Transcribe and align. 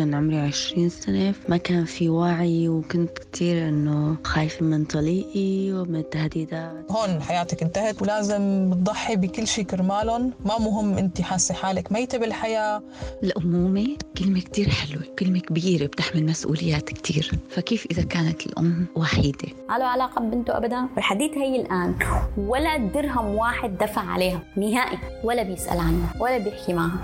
كان 0.00 0.14
عمري 0.14 0.38
عشرين 0.38 0.88
سنة 0.88 1.34
ما 1.48 1.56
كان 1.56 1.84
في 1.84 2.08
وعي 2.08 2.68
وكنت 2.68 3.18
كتير 3.18 3.68
إنه 3.68 4.16
خايفة 4.24 4.66
من 4.66 4.84
طليقي 4.84 5.72
ومن 5.72 5.96
التهديدات 5.96 6.92
هون 6.92 7.22
حياتك 7.22 7.62
انتهت 7.62 8.02
ولازم 8.02 8.70
تضحي 8.72 9.16
بكل 9.16 9.46
شيء 9.46 9.64
كرمالهم. 9.64 10.32
ما 10.44 10.58
مهم 10.58 10.98
أنت 10.98 11.20
حاسة 11.20 11.54
حالك 11.54 11.92
ميتة 11.92 12.18
بالحياة. 12.18 12.82
الأمومة 13.22 13.96
كلمة 14.18 14.40
كتير 14.40 14.68
حلوة 14.68 15.02
كلمة 15.18 15.40
كبيرة 15.40 15.86
بتحمل 15.86 16.26
مسؤوليات 16.26 16.88
كتير. 16.88 17.30
فكيف 17.50 17.86
إذا 17.90 18.02
كانت 18.02 18.46
الأم 18.46 18.86
وحيدة؟ 18.96 19.48
ما 19.68 19.78
له 19.78 19.84
علاقة 19.84 20.20
ببنته 20.20 20.56
أبدا؟ 20.56 20.88
والحديث 20.96 21.30
هي 21.32 21.60
الآن. 21.60 21.94
ولا 22.36 22.76
درهم 22.76 23.26
واحد 23.26 23.78
دفع 23.78 24.02
عليها. 24.02 24.42
نهائي. 24.56 24.98
ولا 25.24 25.42
بيسأل 25.42 25.78
عنها 25.78 26.14
ولا 26.20 26.38
بيحكي 26.38 26.72
معها. 26.72 27.00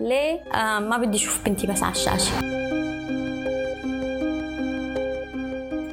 ليه؟ 0.00 0.40
آه 0.40 0.78
ما 0.78 0.98
بدي 0.98 1.16
أشوف 1.16 1.44
بنتي 1.44 1.66
بس 1.66 1.82
على 1.82 1.92
الشاشة. 1.92 2.33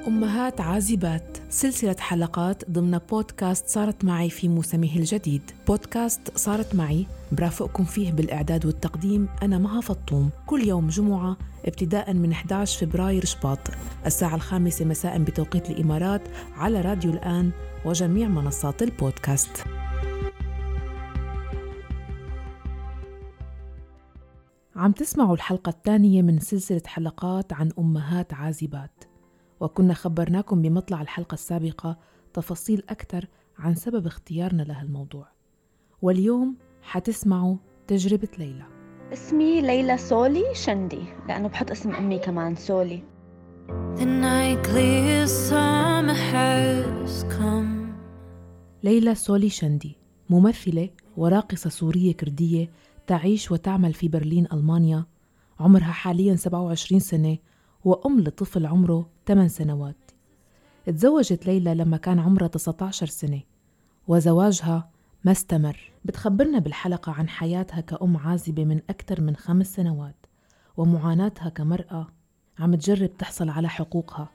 أمهات 0.08 0.62
عازبات. 0.62 1.38
سلسلة 1.50 1.96
حلقات 2.00 2.72
ضمن 2.72 2.98
بودكاست 2.98 3.68
صارت 3.68 4.06
معي 4.06 4.30
في 4.30 4.48
موسمه 4.48 4.96
الجديد. 4.96 5.42
بودكاست 5.68 6.38
صارت 6.38 6.76
معي 6.76 7.08
برافقكم 7.32 7.84
فيه 7.84 8.12
بالإعداد 8.12 8.66
والتقديم 8.66 9.28
أنا 9.44 9.58
مها 9.58 9.82
فطوم. 9.82 10.30
كل 10.48 10.68
يوم 10.68 10.88
جمعة 10.88 11.38
ابتداء 11.66 12.14
من 12.14 12.32
11 12.32 12.86
فبراير 12.86 13.26
شباط. 13.26 13.60
الساعة 14.06 14.36
الخامسة 14.36 14.86
مساء 14.86 15.18
بتوقيت 15.20 15.70
الإمارات 15.70 16.22
على 16.58 16.82
راديو 16.82 17.12
الآن 17.12 17.52
وجميع 17.86 18.28
منصات 18.28 18.82
البودكاست. 18.82 19.64
عم 24.76 24.92
تسمعوا 24.92 25.36
الحلقة 25.36 25.70
الثانية 25.70 26.22
من 26.22 26.40
سلسلة 26.40 26.82
حلقات 26.86 27.54
عن 27.54 27.72
أمهات 27.80 28.34
عازبات. 28.34 29.04
وكنا 29.60 29.94
خبرناكم 29.94 30.62
بمطلع 30.62 31.02
الحلقة 31.02 31.34
السابقة 31.34 31.98
تفاصيل 32.34 32.84
أكثر 32.90 33.28
عن 33.58 33.76
سبب 33.76 34.08
اختيارنا 34.08 34.64
لهالموضوع. 34.64 35.28
واليوم 36.02 36.58
حتسمعوا 36.82 37.56
تجربة 37.88 38.28
ليلى. 38.38 38.64
اسمي 39.14 39.62
ليلى 39.62 39.98
سولي 39.98 40.46
شندي 40.54 41.04
لأنه 41.28 41.48
بحط 41.48 41.72
اسم 41.72 41.92
أمي 41.92 42.20
كمان 42.20 42.56
سولي. 42.56 43.04
ليلى 48.84 49.16
سولي 49.16 49.50
شندي 49.50 49.98
ممثلة 50.30 50.90
وراقصة 51.18 51.70
سورية 51.70 52.14
كردية 52.14 52.70
تعيش 53.12 53.52
وتعمل 53.52 53.94
في 53.94 54.08
برلين 54.08 54.48
ألمانيا. 54.54 55.06
عمرها 55.60 55.92
حاليا 55.92 56.36
27 56.36 57.00
سنة 57.00 57.38
وأم 57.86 58.20
لطفل 58.20 58.66
عمره 58.66 59.10
8 59.28 59.48
سنوات. 59.48 60.12
تزوجت 60.86 61.46
ليلى 61.46 61.76
لما 61.76 61.98
كان 61.98 62.20
عمرها 62.20 62.48
19 62.48 63.06
سنة 63.06 63.42
وزواجها 64.08 64.90
ما 65.24 65.32
استمر. 65.32 65.92
بتخبرنا 66.06 66.60
بالحلقة 66.60 67.12
عن 67.12 67.30
حياتها 67.30 67.82
كأم 67.82 68.18
عازبة 68.18 68.66
من 68.66 68.82
أكثر 68.90 69.22
من 69.22 69.36
خمس 69.36 69.74
سنوات 69.76 70.26
ومعاناتها 70.78 71.50
كمرأة 71.50 72.08
عم 72.60 72.76
تجرب 72.76 73.18
تحصل 73.18 73.50
على 73.50 73.70
حقوقها 73.70 74.30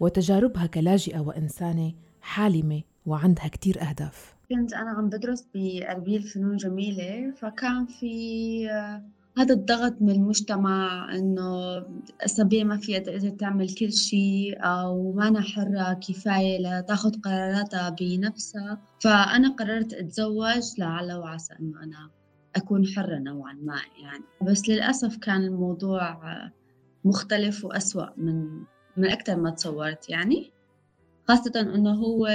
وتجاربها 0.00 0.66
كلاجئة 0.66 1.20
وإنسانة 1.20 1.92
حالمة 2.20 2.82
وعندها 3.06 3.48
كتير 3.48 3.82
أهداف. 3.82 4.34
كنت 4.54 4.72
أنا 4.72 4.90
عم 4.90 5.08
بدرس 5.08 5.46
بأربيل 5.54 6.22
فنون 6.22 6.56
جميلة 6.56 7.30
فكان 7.30 7.86
في 7.86 8.70
آه، 8.70 9.02
هذا 9.38 9.54
الضغط 9.54 10.02
من 10.02 10.10
المجتمع 10.10 11.08
إنه 11.14 11.76
الصبية 12.24 12.64
ما 12.64 12.76
فيها 12.76 12.98
تقدر 12.98 13.28
تعمل 13.28 13.74
كل 13.74 13.92
شيء 13.92 14.56
أو 14.60 15.12
ما 15.12 15.28
أنا 15.28 15.40
حرة 15.40 15.92
كفاية 15.92 16.58
لتاخذ 16.58 17.20
قراراتها 17.20 17.90
بنفسها. 17.90 18.82
فأنا 19.00 19.48
قررت 19.48 19.92
أتزوج 19.94 20.62
لعل 20.78 21.12
وعسى 21.12 21.54
إنه 21.60 21.82
أنا 21.82 22.10
أكون 22.56 22.86
حرة 22.86 23.18
نوعا 23.18 23.52
ما 23.52 23.80
يعني. 24.02 24.24
بس 24.42 24.68
للأسف 24.68 25.16
كان 25.16 25.44
الموضوع 25.44 26.18
مختلف 27.04 27.64
وأسوأ 27.64 28.06
من 28.16 28.64
من 28.96 29.10
أكثر 29.10 29.36
ما 29.36 29.50
تصورت 29.50 30.08
يعني. 30.08 30.52
خاصة 31.28 31.60
إنه 31.60 31.90
هو 31.94 32.28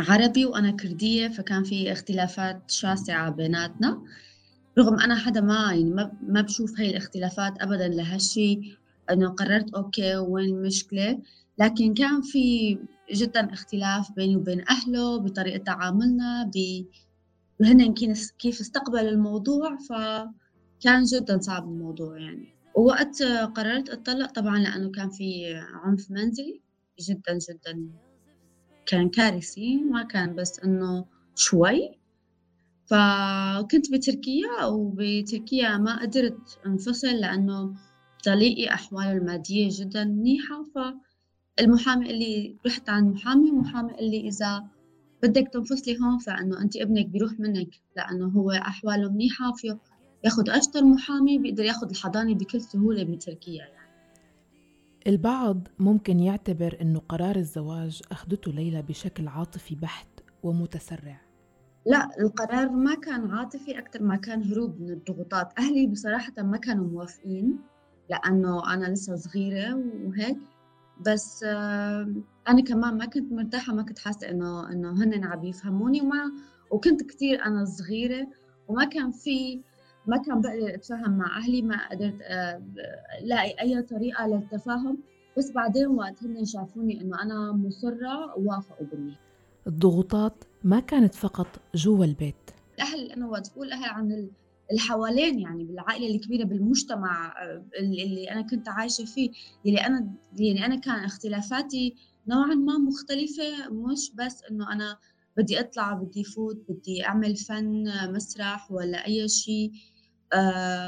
عربي 0.00 0.46
وأنا 0.46 0.70
كردية 0.70 1.28
فكان 1.28 1.64
في 1.64 1.92
اختلافات 1.92 2.70
شاسعة 2.70 3.30
بيناتنا. 3.30 4.02
رغم 4.78 5.00
أنا 5.00 5.16
حدا 5.16 5.40
ما 5.40 5.72
يعني 5.72 5.84
ما, 6.22 6.40
بشوف 6.42 6.80
هاي 6.80 6.90
الاختلافات 6.90 7.62
أبدا 7.62 7.88
لهالشي 7.88 8.78
إنه 9.10 9.28
قررت 9.28 9.74
أوكي 9.74 10.16
وين 10.16 10.48
المشكلة؟ 10.48 11.18
لكن 11.58 11.94
كان 11.94 12.22
في 12.22 12.78
جدا 13.12 13.52
اختلاف 13.52 14.12
بيني 14.12 14.36
وبين 14.36 14.64
أهله 14.68 15.18
بطريقة 15.18 15.64
تعاملنا 15.64 16.50
ب 16.54 16.84
وهن 17.60 17.94
كيف 18.38 18.60
استقبلوا 18.60 19.10
الموضوع 19.10 19.76
فكان 19.76 21.04
جدا 21.04 21.38
صعب 21.38 21.64
الموضوع 21.68 22.18
يعني. 22.18 22.54
ووقت 22.74 23.22
قررت 23.22 23.88
أتطلق 23.88 24.32
طبعا 24.32 24.58
لأنه 24.58 24.90
كان 24.90 25.10
في 25.10 25.54
عنف 25.84 26.10
منزلي 26.10 26.60
جدا 27.00 27.38
جدا 27.50 27.88
كان 28.86 29.08
كارثي 29.08 29.76
ما 29.76 30.02
كان 30.02 30.34
بس 30.34 30.60
إنه 30.64 31.04
شوي. 31.34 31.90
فكنت 32.86 33.92
بتركيا 33.92 34.64
وبتركيا 34.64 35.76
ما 35.76 36.02
قدرت 36.02 36.58
انفصل 36.66 37.08
لأنه 37.08 37.74
طليقي 38.24 38.74
أحواله 38.74 39.12
المادية 39.12 39.68
جدا 39.72 40.04
منيحة. 40.04 40.64
فالمحامي 41.58 42.10
اللي 42.10 42.56
رحت 42.66 42.88
عند 42.88 43.14
محامي 43.14 43.50
محامي 43.50 43.92
قال 43.92 44.10
لي 44.10 44.28
إذا 44.28 44.64
بدك 45.22 45.48
تنفصلي 45.52 45.98
هون 45.98 46.18
فإنه 46.18 46.62
أنت 46.62 46.76
ابنك 46.76 47.06
بيروح 47.06 47.32
منك 47.40 47.68
لأنه 47.96 48.28
هو 48.28 48.50
أحواله 48.50 49.12
منيحة 49.12 49.52
فيه 49.52 49.78
ياخد 50.24 50.48
أشطر 50.48 50.84
محامي 50.84 51.38
بيقدر 51.38 51.64
ياخد 51.64 51.90
الحضانة 51.90 52.34
بكل 52.34 52.60
سهولة 52.60 53.04
بتركيا 53.04 53.64
يعني. 53.64 53.79
البعض 55.06 55.68
ممكن 55.78 56.20
يعتبر 56.20 56.78
أنه 56.80 57.00
قرار 57.08 57.36
الزواج 57.36 58.02
أخذته 58.12 58.52
ليلى 58.52 58.82
بشكل 58.82 59.28
عاطفي 59.28 59.74
بحت 59.74 60.08
ومتسرع. 60.42 61.20
لا 61.86 62.08
القرار 62.20 62.68
ما 62.68 62.94
كان 62.94 63.30
عاطفي 63.30 63.78
أكثر 63.78 64.02
ما 64.02 64.16
كان 64.16 64.42
هروب 64.42 64.80
من 64.80 64.90
الضغوطات. 64.90 65.58
أهلي 65.58 65.86
بصراحة 65.86 66.32
ما 66.38 66.56
كانوا 66.56 66.86
موافقين 66.86 67.58
لأنه 68.10 68.74
أنا 68.74 68.86
لسه 68.86 69.16
صغيرة 69.16 69.74
وهيك. 70.04 70.38
بس 71.06 71.44
أنا 72.48 72.62
كمان 72.66 72.98
ما 72.98 73.06
كنت 73.06 73.32
مرتاحة 73.32 73.74
ما 73.74 73.82
كنت 73.82 73.98
حاسة 73.98 74.30
إنه 74.30 74.72
إنه 74.72 74.90
هن 75.04 75.24
عم 75.24 75.44
يفهموني 75.44 76.00
وما 76.00 76.32
وكنت 76.70 77.02
كثير 77.02 77.44
أنا 77.44 77.64
صغيرة 77.64 78.26
وما 78.68 78.84
كان 78.84 79.10
في 79.10 79.60
ما 80.10 80.16
كان 80.16 80.40
بقدر 80.40 80.74
اتفاهم 80.74 81.18
مع 81.18 81.38
أهلي 81.38 81.62
ما 81.62 81.88
قدرت 81.90 82.18
آه، 82.22 82.62
لاقي 83.22 83.60
أي 83.60 83.82
طريقة 83.82 84.26
للتفاهم. 84.26 84.98
بس 85.38 85.50
بعدين 85.50 85.86
وقت 85.86 86.24
هن 86.24 86.44
شافوني 86.44 87.00
إنه 87.00 87.22
أنا 87.22 87.52
مصرة 87.52 88.38
وافقوا 88.38 88.86
مني 88.92 89.16
الضغوطات 89.66 90.44
ما 90.64 90.80
كانت 90.80 91.14
فقط 91.14 91.46
جوا 91.74 92.04
البيت. 92.04 92.34
الاهل 92.74 93.12
أنا 93.12 93.26
وقت 93.26 93.52
بقول 93.54 93.72
أهل 93.72 93.84
عن 93.84 94.12
اللي 94.70 94.80
حوالين 94.80 95.38
يعني 95.38 95.64
بالعائلة 95.64 96.14
الكبيرة 96.14 96.44
بالمجتمع 96.44 97.34
آه، 97.42 97.64
اللي 97.80 98.30
أنا 98.30 98.42
كنت 98.42 98.68
عايشة 98.68 99.04
فيه 99.04 99.30
اللي 99.66 99.78
أنا 99.86 100.10
يعني 100.38 100.66
أنا 100.66 100.76
كان 100.76 101.04
اختلافاتي 101.04 101.94
نوعا 102.28 102.54
ما 102.54 102.78
مختلفة. 102.78 103.70
مش 103.72 104.12
بس 104.14 104.42
إنه 104.50 104.72
أنا 104.72 104.98
بدي 105.36 105.60
أطلع 105.60 105.92
بدي 105.92 106.24
فوت 106.24 106.56
بدي 106.68 107.06
أعمل 107.06 107.36
فن 107.36 107.84
مسرح 108.12 108.72
ولا 108.72 109.06
أي 109.06 109.28
شيء. 109.28 109.70
آه، 109.72 109.99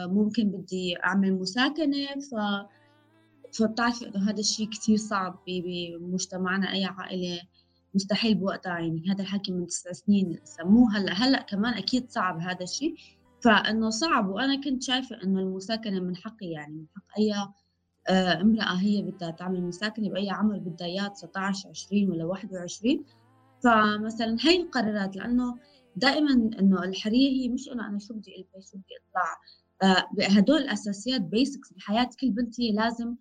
ممكن 0.07 0.51
بدي 0.51 0.97
أعمل 1.05 1.33
مساكنة. 1.35 2.07
ف 2.07 2.35
فبتعرفي 3.59 4.07
إنه 4.09 4.31
هذا 4.31 4.41
الشيء 4.41 4.69
كثير 4.69 4.97
صعب 4.97 5.39
بمجتمعنا 5.47 6.73
أي 6.73 6.85
عائلة 6.85 7.41
مستحيل 7.95 8.35
بوقتها. 8.35 8.79
يعني 8.79 9.05
هذا 9.11 9.23
الحكي 9.23 9.53
من 9.53 9.67
تسع 9.67 9.93
سنين 9.93 10.41
سموه. 10.45 10.97
هلا 10.97 11.13
هلأ 11.13 11.43
كمان 11.43 11.75
أكيد 11.75 12.11
صعب 12.11 12.41
هذا 12.41 12.63
الشيء 12.63 12.95
فإنه 13.41 13.91
صعب. 13.91 14.29
وأنا 14.29 14.61
كنت 14.61 14.83
شايفة 14.83 15.23
إنه 15.25 15.41
المساكنة 15.41 16.01
من 16.01 16.17
حقي. 16.17 16.47
يعني 16.47 16.75
من 16.75 16.87
حق 16.97 17.19
أي 17.19 17.35
آه، 18.09 18.41
امرأة 18.41 18.75
هي 18.75 19.03
بدها 19.03 19.31
تعمل 19.31 19.63
مساكنة 19.63 20.11
بأي 20.11 20.31
عمر 20.31 20.59
بدها 20.59 20.87
اياه 20.87 21.09
19 21.09 21.69
20 21.69 22.11
ولا 22.11 22.25
21 22.25 23.05
فمثلا 23.65 24.37
هي 24.41 24.63
القرارات 24.63 25.17
لأنه 25.17 25.59
دائما 25.97 26.33
إنه 26.33 26.85
الحريه 26.85 27.31
هي 27.31 27.49
مش 27.49 27.69
إنه 27.69 27.89
أنا 27.89 27.99
شو 27.99 28.15
بدي 28.15 28.37
البس 28.37 28.71
شو 28.71 28.79
بدي 28.79 28.95
أطلع. 29.11 29.39
آه، 29.83 30.09
هدول 30.39 30.59
الاساسيات 30.59 31.21
بيسكس 31.21 31.73
بحياة 31.73 32.09
كل 32.21 32.31
بنت 32.31 32.61
هي 32.61 32.73
لازم 32.73 33.15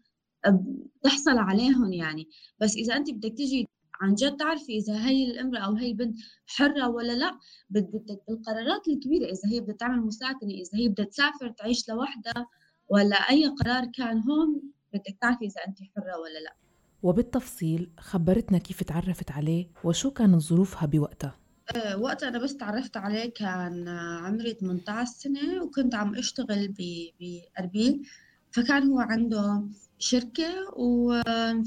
آه، 0.45 0.63
تحصل 1.03 1.37
عليهم 1.37 1.93
يعني. 1.93 2.27
بس 2.59 2.75
إذا 2.75 2.95
أنت 2.95 3.11
بدك 3.11 3.33
تجي 3.37 3.67
عن 4.01 4.13
جد 4.15 4.37
تعرفي 4.37 4.77
إذا 4.77 5.07
هي 5.07 5.31
الإمرأة 5.31 5.59
أو 5.59 5.75
هي 5.75 5.87
البنت 5.87 6.15
حرة 6.47 6.89
ولا 6.89 7.13
لا 7.13 7.39
بدك 7.69 8.21
بالقرارات 8.27 8.87
الكبيرة 8.87 9.25
إذا 9.25 9.49
هي 9.51 9.59
بدها 9.59 9.75
تعمل 9.75 10.01
مساكنة 10.01 10.49
إذا 10.49 10.79
هي 10.79 10.89
بدها 10.89 11.05
تسافر 11.05 11.49
تعيش 11.49 11.89
لوحدها 11.89 12.47
ولا 12.89 13.15
أي 13.15 13.47
قرار 13.47 13.85
كان 13.85 14.19
هون 14.19 14.61
بدك 14.93 15.17
تعرفي 15.21 15.45
إذا 15.45 15.61
أنت 15.67 15.77
حرة 15.77 16.19
ولا 16.19 16.39
لا. 16.43 16.55
وبالتفصيل 17.03 17.89
خبرتنا 17.99 18.57
كيف 18.57 18.83
تعرفت 18.83 19.31
عليه 19.31 19.67
وشو 19.83 20.11
كانت 20.11 20.41
ظروفها 20.41 20.85
بوقتها. 20.85 21.40
أه 21.75 21.97
وقت 21.97 22.23
أنا 22.23 22.39
بس 22.39 22.57
تعرفت 22.57 22.97
عليه 22.97 23.33
كان 23.33 23.87
عمري 24.23 24.53
18 24.53 25.11
سنة 25.11 25.63
وكنت 25.63 25.95
عم 25.95 26.15
أشتغل 26.15 26.73
بأربيل 27.19 28.07
فكان 28.51 28.87
هو 28.87 28.99
عنده 28.99 29.63
شركة 29.99 30.65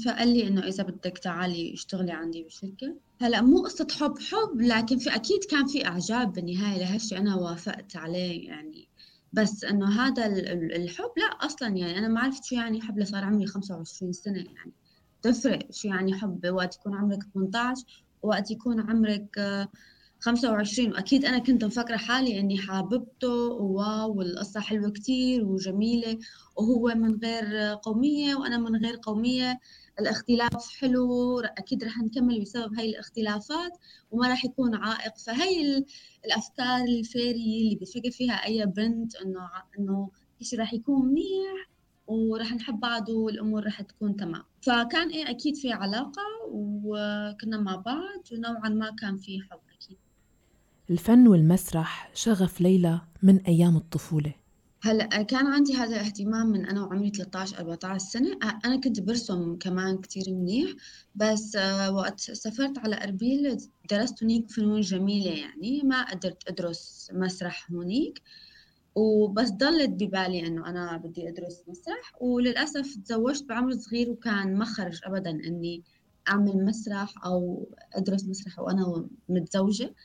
فقال 0.05 0.27
لي 0.27 0.47
إنه 0.47 0.67
إذا 0.67 0.83
بدك 0.83 1.17
تعالي 1.17 1.73
اشتغلي 1.73 2.11
عندي 2.11 2.43
بالشركة. 2.43 2.95
هلأ 3.21 3.41
مو 3.41 3.61
قصة 3.61 3.87
حب 3.99 4.19
حب 4.19 4.61
لكن 4.61 4.97
في 4.97 5.15
أكيد 5.15 5.43
كان 5.43 5.67
في 5.67 5.85
إعجاب 5.87 6.33
بالنهاية 6.33 6.79
لهالشي 6.79 7.17
أنا 7.17 7.35
وافقت 7.35 7.95
عليه 7.95 8.47
يعني. 8.47 8.87
بس 9.33 9.63
إنه 9.63 10.01
هذا 10.01 10.25
الحب 10.75 11.11
لا 11.17 11.25
أصلا 11.25 11.67
يعني 11.67 11.97
أنا 11.97 12.07
ما 12.07 12.19
عرفت 12.19 12.43
شو 12.43 12.55
يعني 12.55 12.81
حب 12.81 12.99
لصار 12.99 13.23
عمري 13.23 13.45
25 13.45 14.13
سنة 14.13 14.37
يعني. 14.37 14.71
تفرق 15.21 15.71
شو 15.71 15.87
يعني 15.87 16.13
حب 16.13 16.45
وقت 16.45 16.75
يكون 16.75 16.93
عمرك 16.95 17.23
18 17.33 18.04
وقت 18.25 18.51
يكون 18.51 18.79
عمرك 18.79 19.39
25 20.19 20.91
وأكيد 20.91 21.25
أنا 21.25 21.37
كنت 21.39 21.63
مفكرة 21.65 21.97
حالي 21.97 22.39
إني 22.39 22.57
حاببته 22.57 23.29
وواو 23.33 24.13
والقصة 24.17 24.59
حلوة 24.59 24.91
كتير 24.91 25.45
وجميلة. 25.45 26.17
وهو 26.55 26.93
من 26.95 27.15
غير 27.23 27.73
قومية 27.83 28.35
وأنا 28.35 28.57
من 28.57 28.75
غير 28.85 28.99
قومية. 29.03 29.59
الاختلاف 29.99 30.69
حلو 30.79 31.39
أكيد 31.39 31.83
رح 31.83 31.97
نكمل 31.97 32.41
بسبب 32.41 32.73
هاي 32.79 32.89
الاختلافات 32.89 33.71
وما 34.11 34.27
رح 34.31 34.45
يكون 34.45 34.75
عائق. 34.75 35.17
فهي 35.17 35.83
الأفكار 36.25 36.83
الفيري 36.83 37.61
اللي 37.63 37.77
بتفكر 37.81 38.11
فيها 38.11 38.33
أي 38.33 38.65
بنت 38.65 39.15
إنه 39.15 39.49
إنه 39.79 40.09
شيء 40.41 40.59
رح 40.59 40.73
يكون 40.73 41.05
منيح. 41.07 41.74
ورح 42.07 42.53
نحب 42.53 42.79
بعض 42.79 43.09
والأمور 43.09 43.65
رح 43.65 43.81
تكون 43.81 44.15
تمام. 44.15 44.43
فكان 44.61 45.09
إيه 45.09 45.29
أكيد 45.29 45.55
في 45.55 45.71
علاقة 45.71 46.21
وكنا 46.51 47.57
مع 47.57 47.75
بعض 47.75 48.23
ونوعا 48.31 48.69
ما 48.69 48.91
كان 49.01 49.17
في 49.17 49.41
حب 49.41 49.59
أكيد. 49.75 49.97
الفن 50.89 51.27
والمسرح 51.27 52.11
شغف 52.13 52.61
ليلى 52.61 53.01
من 53.23 53.39
أيام 53.41 53.77
الطفولة. 53.77 54.33
هلأ 54.81 55.05
كان 55.21 55.47
عندي 55.47 55.73
هذا 55.73 55.95
الاهتمام 55.95 56.47
من 56.47 56.65
أنا 56.65 56.81
وعمري 56.81 57.09
13 57.09 57.57
14 57.59 57.97
سنة. 57.97 58.37
أنا 58.65 58.79
كنت 58.79 58.99
برسم 58.99 59.55
كمان 59.55 59.97
كثير 59.97 60.23
منيح 60.27 60.69
بس 61.15 61.57
وقت 61.89 62.19
سافرت 62.19 62.77
على 62.77 63.03
أربيل 63.03 63.57
درست 63.91 64.23
هنيك 64.23 64.51
فنون 64.51 64.81
جميلة 64.81 65.31
يعني 65.31 65.81
ما 65.83 66.03
قدرت 66.11 66.49
أدرس 66.49 67.09
مسرح 67.13 67.71
هونيك 67.71 68.21
وبس 68.95 69.51
ضلت 69.51 69.89
ببالي 69.89 70.47
إنه 70.47 70.69
أنا 70.69 70.97
بدي 70.97 71.29
أدرس 71.29 71.63
مسرح 71.67 72.21
وللأسف 72.21 72.95
تزوجت 73.05 73.43
بعمر 73.43 73.71
صغير 73.71 74.09
وكان 74.09 74.55
ما 74.57 74.65
خرج 74.65 74.99
ابدا 75.03 75.29
إني 75.29 75.83
أعمل 76.29 76.65
مسرح 76.65 77.25
أو 77.25 77.67
أدرس 77.93 78.25
مسرح 78.25 78.59
وأنا 78.59 79.07
متزوجة. 79.29 79.95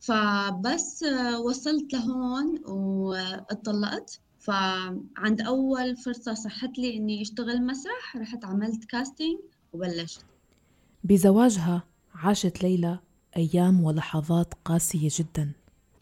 فبس 0.00 1.04
وصلت 1.44 1.92
لهون 1.92 2.62
واتطلقت. 2.66 4.20
فعند 4.38 5.40
أول 5.46 5.96
فرصة 5.96 6.34
صحت 6.34 6.78
لي 6.78 6.96
إني 6.96 7.22
أشتغل 7.22 7.66
مسرح 7.66 8.16
رحت 8.16 8.44
عملت 8.44 8.84
كاستينج 8.84 9.38
وبلشت. 9.72 10.24
بزواجها 11.04 11.82
عاشت 12.14 12.62
ليلى 12.62 12.98
أيام 13.36 13.84
ولحظات 13.84 14.54
قاسية 14.64 15.08
جدا. 15.12 15.52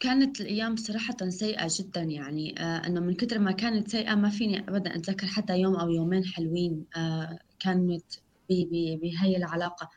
كانت 0.01 0.41
الأيام 0.41 0.75
صراحة 0.75 1.15
سيئة 1.29 1.67
جدا 1.79 2.01
يعني 2.01 2.59
آه 2.59 2.87
أنه 2.87 2.99
من 3.01 3.13
كثر 3.15 3.39
ما 3.39 3.51
كانت 3.51 3.87
سيئة 3.89 4.15
ما 4.15 4.29
فيني 4.29 4.59
أبدا 4.59 4.95
أتذكر 4.95 5.27
حتى 5.27 5.59
يوم 5.59 5.75
أو 5.75 5.89
يومين 5.89 6.25
حلوين 6.25 6.85
آه 6.97 7.39
كانت 7.59 8.05
بهي 8.49 9.37
العلاقة. 9.37 9.89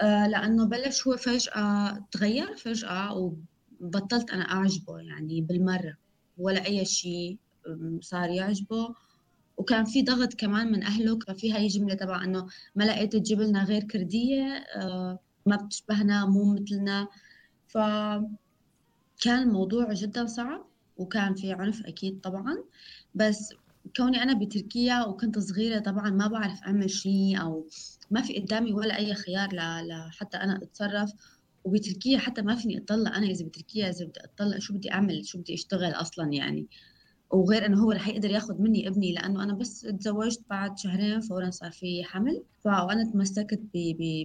آه 0.00 0.26
لأنه 0.28 0.66
بلش 0.66 1.06
هو 1.08 1.16
فجأة 1.16 2.06
تغير 2.12 2.56
فجأة 2.56 3.14
وبطلت 3.80 4.30
أنا 4.30 4.42
أعجبه 4.44 4.98
يعني 4.98 5.40
بالمرة 5.40 5.96
ولا 6.38 6.66
أي 6.66 6.84
شيء 6.84 7.38
صار 8.00 8.30
يعجبه. 8.30 8.94
وكان 9.56 9.84
في 9.84 10.02
ضغط 10.02 10.34
كمان 10.34 10.72
من 10.72 10.82
أهله 10.84 11.18
كان 11.18 11.36
في 11.36 11.52
هاي 11.52 11.64
الجملة 11.66 11.94
تبع 11.94 12.24
إنه 12.24 12.46
ما 12.74 12.84
لقيت 12.84 13.16
تجيب 13.16 13.40
لنا 13.40 13.64
غير 13.64 13.82
كردية 13.84 14.44
آه 14.76 15.18
ما 15.46 15.56
بتشبهنا 15.56 16.26
مو 16.26 16.54
مثلنا. 16.54 17.08
ف 17.68 17.78
كان 19.24 19.42
الموضوع 19.42 19.92
جدا 19.92 20.26
صعب 20.26 20.66
وكان 20.96 21.34
في 21.34 21.52
عنف 21.52 21.86
أكيد 21.86 22.20
طبعا. 22.20 22.64
بس 23.14 23.54
كوني 23.96 24.22
أنا 24.22 24.34
بتركيا 24.34 25.04
وكنت 25.04 25.38
صغيرة 25.38 25.78
طبعا 25.78 26.10
ما 26.10 26.26
بعرف 26.26 26.62
أعمل 26.62 26.90
شيء 26.90 27.40
أو 27.40 27.66
ما 28.10 28.22
في 28.22 28.38
قدامي 28.40 28.72
ولا 28.72 28.96
أي 28.98 29.14
خيار 29.14 29.48
لحتى 29.82 30.36
أنا 30.36 30.56
أتصرف. 30.62 31.12
وبتركيا 31.64 32.18
حتى 32.18 32.42
ما 32.42 32.54
فيني 32.54 32.78
أطلع 32.78 33.16
أنا 33.16 33.26
إذا 33.26 33.44
بتركيا 33.44 33.90
إذا 33.90 34.04
بدي 34.04 34.20
أطلع 34.20 34.58
شو 34.58 34.74
بدي 34.74 34.92
أعمل؟ 34.92 35.26
شو 35.26 35.38
بدي 35.38 35.54
أشتغل 35.54 35.92
أصلا 35.92 36.32
يعني؟ 36.32 36.66
وغير 37.30 37.66
إنه 37.66 37.82
هو 37.84 37.92
رح 37.92 38.08
يقدر 38.08 38.30
ياخذ 38.30 38.62
مني 38.62 38.88
ابني 38.88 39.12
لأنه 39.12 39.42
أنا 39.42 39.54
بس 39.54 39.80
تزوجت 39.80 40.40
بعد 40.50 40.78
شهرين 40.78 41.20
فورا 41.20 41.50
صار 41.50 41.70
في 41.70 42.04
حمل. 42.04 42.42
فانا 42.64 43.04
تمسكت 43.12 43.60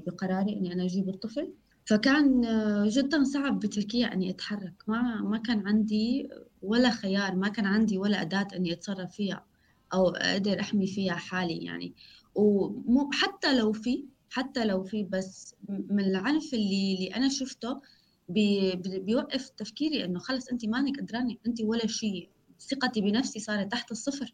بقراري 0.08 0.54
إني 0.54 0.74
أنا 0.74 0.84
أجيب 0.84 1.10
الطفل. 1.10 1.54
فكان 1.90 2.42
جدا 2.88 3.24
صعب 3.24 3.60
بتركيا 3.60 4.14
إني 4.14 4.30
أتحرك. 4.30 4.84
ما 4.88 5.22
ما 5.22 5.38
كان 5.38 5.68
عندي 5.68 6.30
ولا 6.62 6.90
خيار 6.90 7.36
ما 7.36 7.48
كان 7.50 7.66
عندي 7.66 7.98
ولا 7.98 8.22
أداة 8.22 8.48
إني 8.56 8.74
أتصرف 8.74 9.12
فيها 9.12 9.46
أو 9.94 10.10
أقدر 10.10 10.60
أحمي 10.60 10.88
فيها 10.88 11.16
حالي 11.16 11.58
يعني. 11.58 11.94
ومو 12.36 13.10
حتى 13.14 13.58
لو 13.58 13.72
في 13.72 14.06
حتى 14.30 14.66
لو 14.66 14.84
في 14.84 15.04
بس 15.04 15.56
من 15.70 16.00
العنف 16.00 16.54
اللي 16.54 16.96
اللي 16.96 17.08
أنا 17.16 17.30
شفته 17.30 17.82
بي 18.30 18.76
بيوقف 18.76 19.50
تفكيري 19.50 20.06
إنه 20.06 20.20
خلص 20.20 20.48
انت 20.48 20.66
مانك 20.66 21.00
قدرانة 21.00 21.36
انت 21.48 21.62
ولا 21.62 21.88
شيء. 21.88 22.30
ثقتي 22.60 23.02
بنفسي 23.02 23.40
صارت 23.40 23.72
تحت 23.72 23.92
الصفر. 23.92 24.34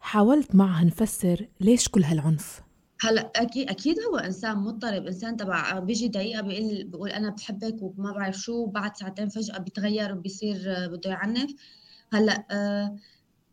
حاولت 0.00 0.54
معها 0.54 0.84
نفسر 0.84 1.48
ليش 1.60 1.88
كل 1.88 2.02
هالعنف؟ 2.04 2.62
هلا 3.04 3.32
أكيد 3.36 3.70
أكيد 3.70 3.96
هو 4.00 4.16
إنسان 4.16 4.56
مضطرب 4.58 5.06
إنسان 5.06 5.36
تبع 5.36 5.78
بيجي 5.78 6.08
دقيقة 6.08 6.42
بيقول 6.42 6.84
بيقول 6.84 7.10
أنا 7.10 7.30
بحبك 7.30 7.76
وما 7.82 8.12
بعرف 8.12 8.36
شو 8.36 8.66
بعد 8.66 8.96
ساعتين 8.96 9.28
فجأة 9.28 9.58
بيتغير 9.58 10.12
وبيصير 10.12 10.56
بده 10.92 11.10
يعنف. 11.10 11.54
هلا 12.12 12.46
أه 12.50 12.96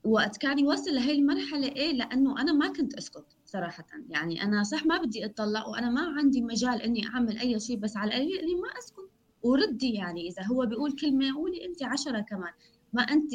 وقت 0.04 0.38
كان 0.38 0.60
يوصل 0.60 0.96
لهي 0.96 1.12
المرحلة 1.12 1.68
إيه؟ 1.68 1.94
لأنه 1.94 2.42
أنا 2.42 2.54
ما 2.54 2.74
كنت 2.74 2.94
أسكت 2.94 3.26
صراحة. 3.46 3.86
يعني 4.10 4.44
أنا 4.44 4.64
صح 4.64 4.86
ما 4.86 4.98
بدي 4.98 5.26
اطلق 5.26 5.68
وأنا 5.68 5.90
ما 5.90 6.02
عندي 6.18 6.42
مجال 6.42 6.82
إني 6.82 7.08
أعمل 7.08 7.38
أي 7.38 7.60
شيء 7.60 7.78
بس 7.78 7.98
على 7.98 8.08
القليل 8.08 8.40
إني 8.40 8.56
ما 8.56 8.68
أسكت 8.80 9.10
وردي. 9.44 9.94
يعني 9.94 10.30
إذا 10.30 10.44
هو 10.44 10.66
بيقول 10.66 10.92
كلمة 10.92 11.36
قولي 11.36 11.66
انت 11.66 11.84
عشرة 11.84 12.20
كمان. 12.20 12.52
ما 12.94 13.02
انت 13.02 13.32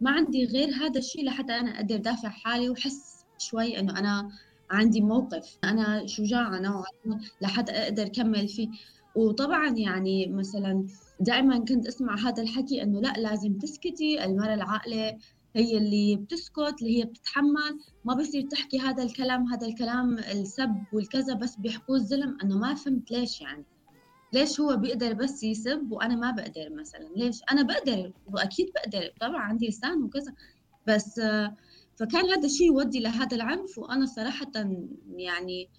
ما 0.00 0.10
عندي 0.10 0.44
غير 0.44 0.68
هذا 0.68 0.98
الشيء 0.98 1.24
لحتى 1.24 1.52
أنا 1.52 1.76
أقدر 1.76 1.96
دافع 1.96 2.28
حالي 2.28 2.70
وحس 2.70 3.24
شوي 3.38 3.78
إنه 3.78 3.98
أنا 3.98 4.30
عندي 4.70 5.00
موقف. 5.00 5.58
أنا 5.64 6.06
شجاعة 6.06 6.58
نوعا 6.58 6.84
ما 7.04 7.20
لحتى 7.40 7.72
أقدر 7.72 8.08
كمل 8.08 8.48
فيه. 8.48 8.68
وطبعا 9.14 9.68
يعني 9.68 10.26
مثلا 10.26 10.86
دائما 11.20 11.58
كنت 11.58 11.86
أسمع 11.86 12.18
هذا 12.18 12.42
الحكي 12.42 12.82
إنه 12.82 13.00
لا 13.00 13.12
لازم 13.12 13.58
تسكتي. 13.58 14.24
المرأة 14.24 14.54
العاقلة 14.54 15.18
هي 15.56 15.78
اللي 15.78 16.16
بتسكت 16.16 16.76
اللي 16.80 16.98
هي 16.98 17.04
بتتحمل. 17.04 17.78
ما 18.04 18.14
بصير 18.14 18.42
تحكي 18.42 18.78
هذا 18.78 19.02
الكلام 19.02 19.46
هذا 19.52 19.66
الكلام 19.66 20.18
السب 20.18 20.76
والكذا 20.92 21.34
بس 21.34 21.56
بيحكوه 21.56 21.96
الظلم. 21.96 22.38
إنه 22.44 22.58
ما 22.58 22.74
فهمت 22.74 23.10
ليش 23.10 23.40
يعني؟ 23.40 23.64
ليش 24.32 24.60
هو 24.60 24.76
بيقدر 24.76 25.12
بس 25.12 25.42
يسب 25.42 25.92
وأنا 25.92 26.16
ما 26.16 26.30
بقدر 26.30 26.70
مثلا؟ 26.70 27.08
ليش؟ 27.16 27.40
أنا 27.52 27.62
بقدر 27.62 28.12
وأكيد 28.26 28.70
بقدر. 28.74 29.12
طبعا 29.20 29.40
عندي 29.40 29.68
لسان 29.68 30.02
وكذا. 30.02 30.34
بس 30.86 31.18
آه 31.18 31.56
فكان 31.98 32.30
هذا 32.30 32.46
الشيء 32.46 32.66
يودي 32.66 33.00
لهذا 33.00 33.36
العنف 33.36 33.78
وأنا 33.78 34.06
صراحة 34.06 34.52
يعني 35.16 35.70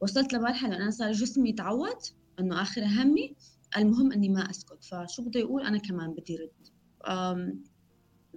وصلت 0.00 0.32
لمرحلة 0.32 0.76
أنا 0.76 0.90
صار 0.90 1.12
جسمي 1.12 1.48
يتعود 1.48 1.98
إنه 2.40 2.62
آخر 2.62 2.84
همي 2.84 3.36
المهم 3.76 4.12
إني 4.12 4.28
ما 4.28 4.50
أسكت. 4.50 4.84
فشو 4.84 5.22
بده 5.22 5.40
يقول؟ 5.40 5.62
أنا 5.62 5.78
كمان 5.78 6.14
بدي 6.14 6.36
رد. 6.36 6.72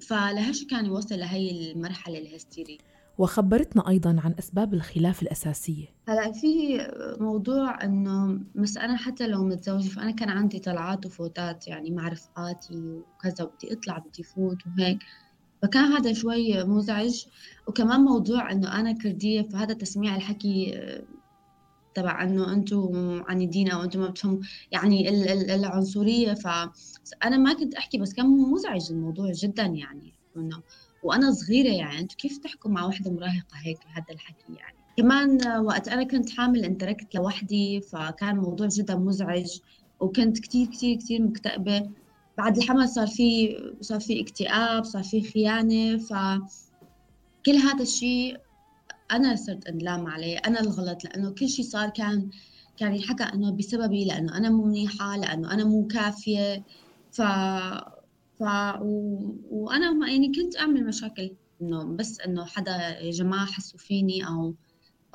فلهش 0.02 0.66
كان 0.66 0.86
يوصل 0.86 1.20
لهي 1.20 1.72
المرحلة 1.72 2.18
الهستيريه 2.18 2.78
وخبرتنا 3.18 3.90
أيضا 3.90 4.22
عن 4.24 4.36
أسباب 4.40 4.74
الخلاف 4.74 5.22
الأساسية. 5.22 5.88
هلأ 6.08 6.32
في 6.32 6.78
موضوع 7.20 7.84
إنه 7.84 8.40
بس 8.56 8.78
أنا 8.78 8.98
حتى 8.98 9.28
لو 9.28 9.44
متزوجة 9.44 9.90
فأنا 9.90 10.12
كان 10.12 10.30
عندي 10.30 10.60
طلعات 10.60 11.06
وفوتات 11.06 11.68
يعني 11.68 11.92
مع 11.92 12.08
رفقاتي 12.08 12.76
وكذا 12.78 13.46
بدي 13.46 13.74
أطلع 13.74 13.98
بدي 13.98 14.24
فوت 14.24 14.58
وهيك. 14.68 15.00
فكان 15.66 15.84
هذا 15.84 16.14
شوي 16.14 16.64
مزعج. 16.64 17.26
وكمان 17.68 18.00
موضوع 18.00 18.52
إنه 18.52 18.80
أنا 18.80 18.92
كردية 18.92 19.42
فهذا 19.42 19.74
تسميع 19.74 20.16
الحكي 20.16 20.72
آه، 20.76 21.04
تبع 21.96 22.24
إنه 22.24 22.54
أنتم 22.54 23.24
عنيدين 23.28 23.72
أو 23.72 23.84
أنتم 23.84 24.00
ما 24.00 24.10
بتفهموا 24.10 24.40
يعني 24.72 25.10
العنصرية. 25.56 26.34
فانا 26.34 27.38
ما 27.38 27.54
كنت 27.54 27.76
أحكي 27.76 27.98
بس 27.98 28.14
كان 28.14 28.26
مزعج 28.26 28.92
الموضوع 28.92 29.32
جدا 29.32 29.64
يعني 29.64 30.14
إنه 30.38 30.62
وأنا 31.04 31.32
صغيرة 31.32 31.74
يعني 31.74 32.00
أنتم 32.00 32.16
كيف 32.18 32.38
تحكوا 32.38 32.72
مع 32.72 32.86
وحدة 32.86 33.12
مراهقة 33.12 33.58
هيك 33.66 33.78
هذا 33.94 34.06
الحكي 34.14 34.54
يعني؟ 34.54 34.78
كمان 34.98 35.58
وقت 35.60 35.88
أنا 35.88 36.04
كنت 36.04 36.30
حامل 36.30 36.66
انتركت 36.66 37.16
لوحدي 37.16 37.82
فكان 37.82 38.36
موضوع 38.36 38.68
جدا 38.68 38.96
مزعج 38.96 39.60
وكنت 40.00 40.40
كتير 40.40 40.68
كتير 40.68 40.98
كتير 40.98 41.22
مكتئبة. 41.22 41.90
بعد 42.38 42.58
الحمل 42.58 42.90
صار 42.90 43.08
في 43.08 43.58
صار 43.82 44.00
في 44.00 44.22
اكتئاب 44.22 44.84
صار 44.84 45.04
في 45.04 45.24
خيانة 45.24 45.98
ف 45.98 46.14
كل 47.46 47.52
هذا 47.52 47.84
الشيء 47.84 48.38
أنا 49.12 49.36
صرت 49.36 49.68
انلام 49.68 50.08
عليه 50.08 50.38
أنا 50.38 50.60
الغلط 50.62 51.04
لأنه 51.04 51.32
كل 51.32 51.50
شيء 51.50 51.66
صار 51.66 51.90
كان 51.90 52.30
كان 52.78 52.96
ينحكى 52.96 53.24
إنه 53.24 53.52
بسببي 53.58 54.06
لأنه 54.06 54.38
أنا 54.38 54.50
مو 54.50 54.66
منيحة 54.66 55.18
لأنه 55.18 55.52
أنا 55.54 55.64
مو 55.64 55.88
كافية 55.88 56.66
ف 57.12 57.22
ف 58.40 58.44
و... 58.82 58.88
وأنا 59.50 59.92
ما 59.94 60.10
يعني 60.12 60.28
كنت 60.36 60.58
أعمل 60.58 60.86
مشاكل 60.88 61.36
إنه 61.62 61.84
بس 61.96 62.20
إنه 62.22 62.46
حدا 62.46 63.00
يا 63.00 63.12
جماعة 63.12 63.46
حسوا 63.46 63.80
فيني 63.80 64.28
أو 64.28 64.56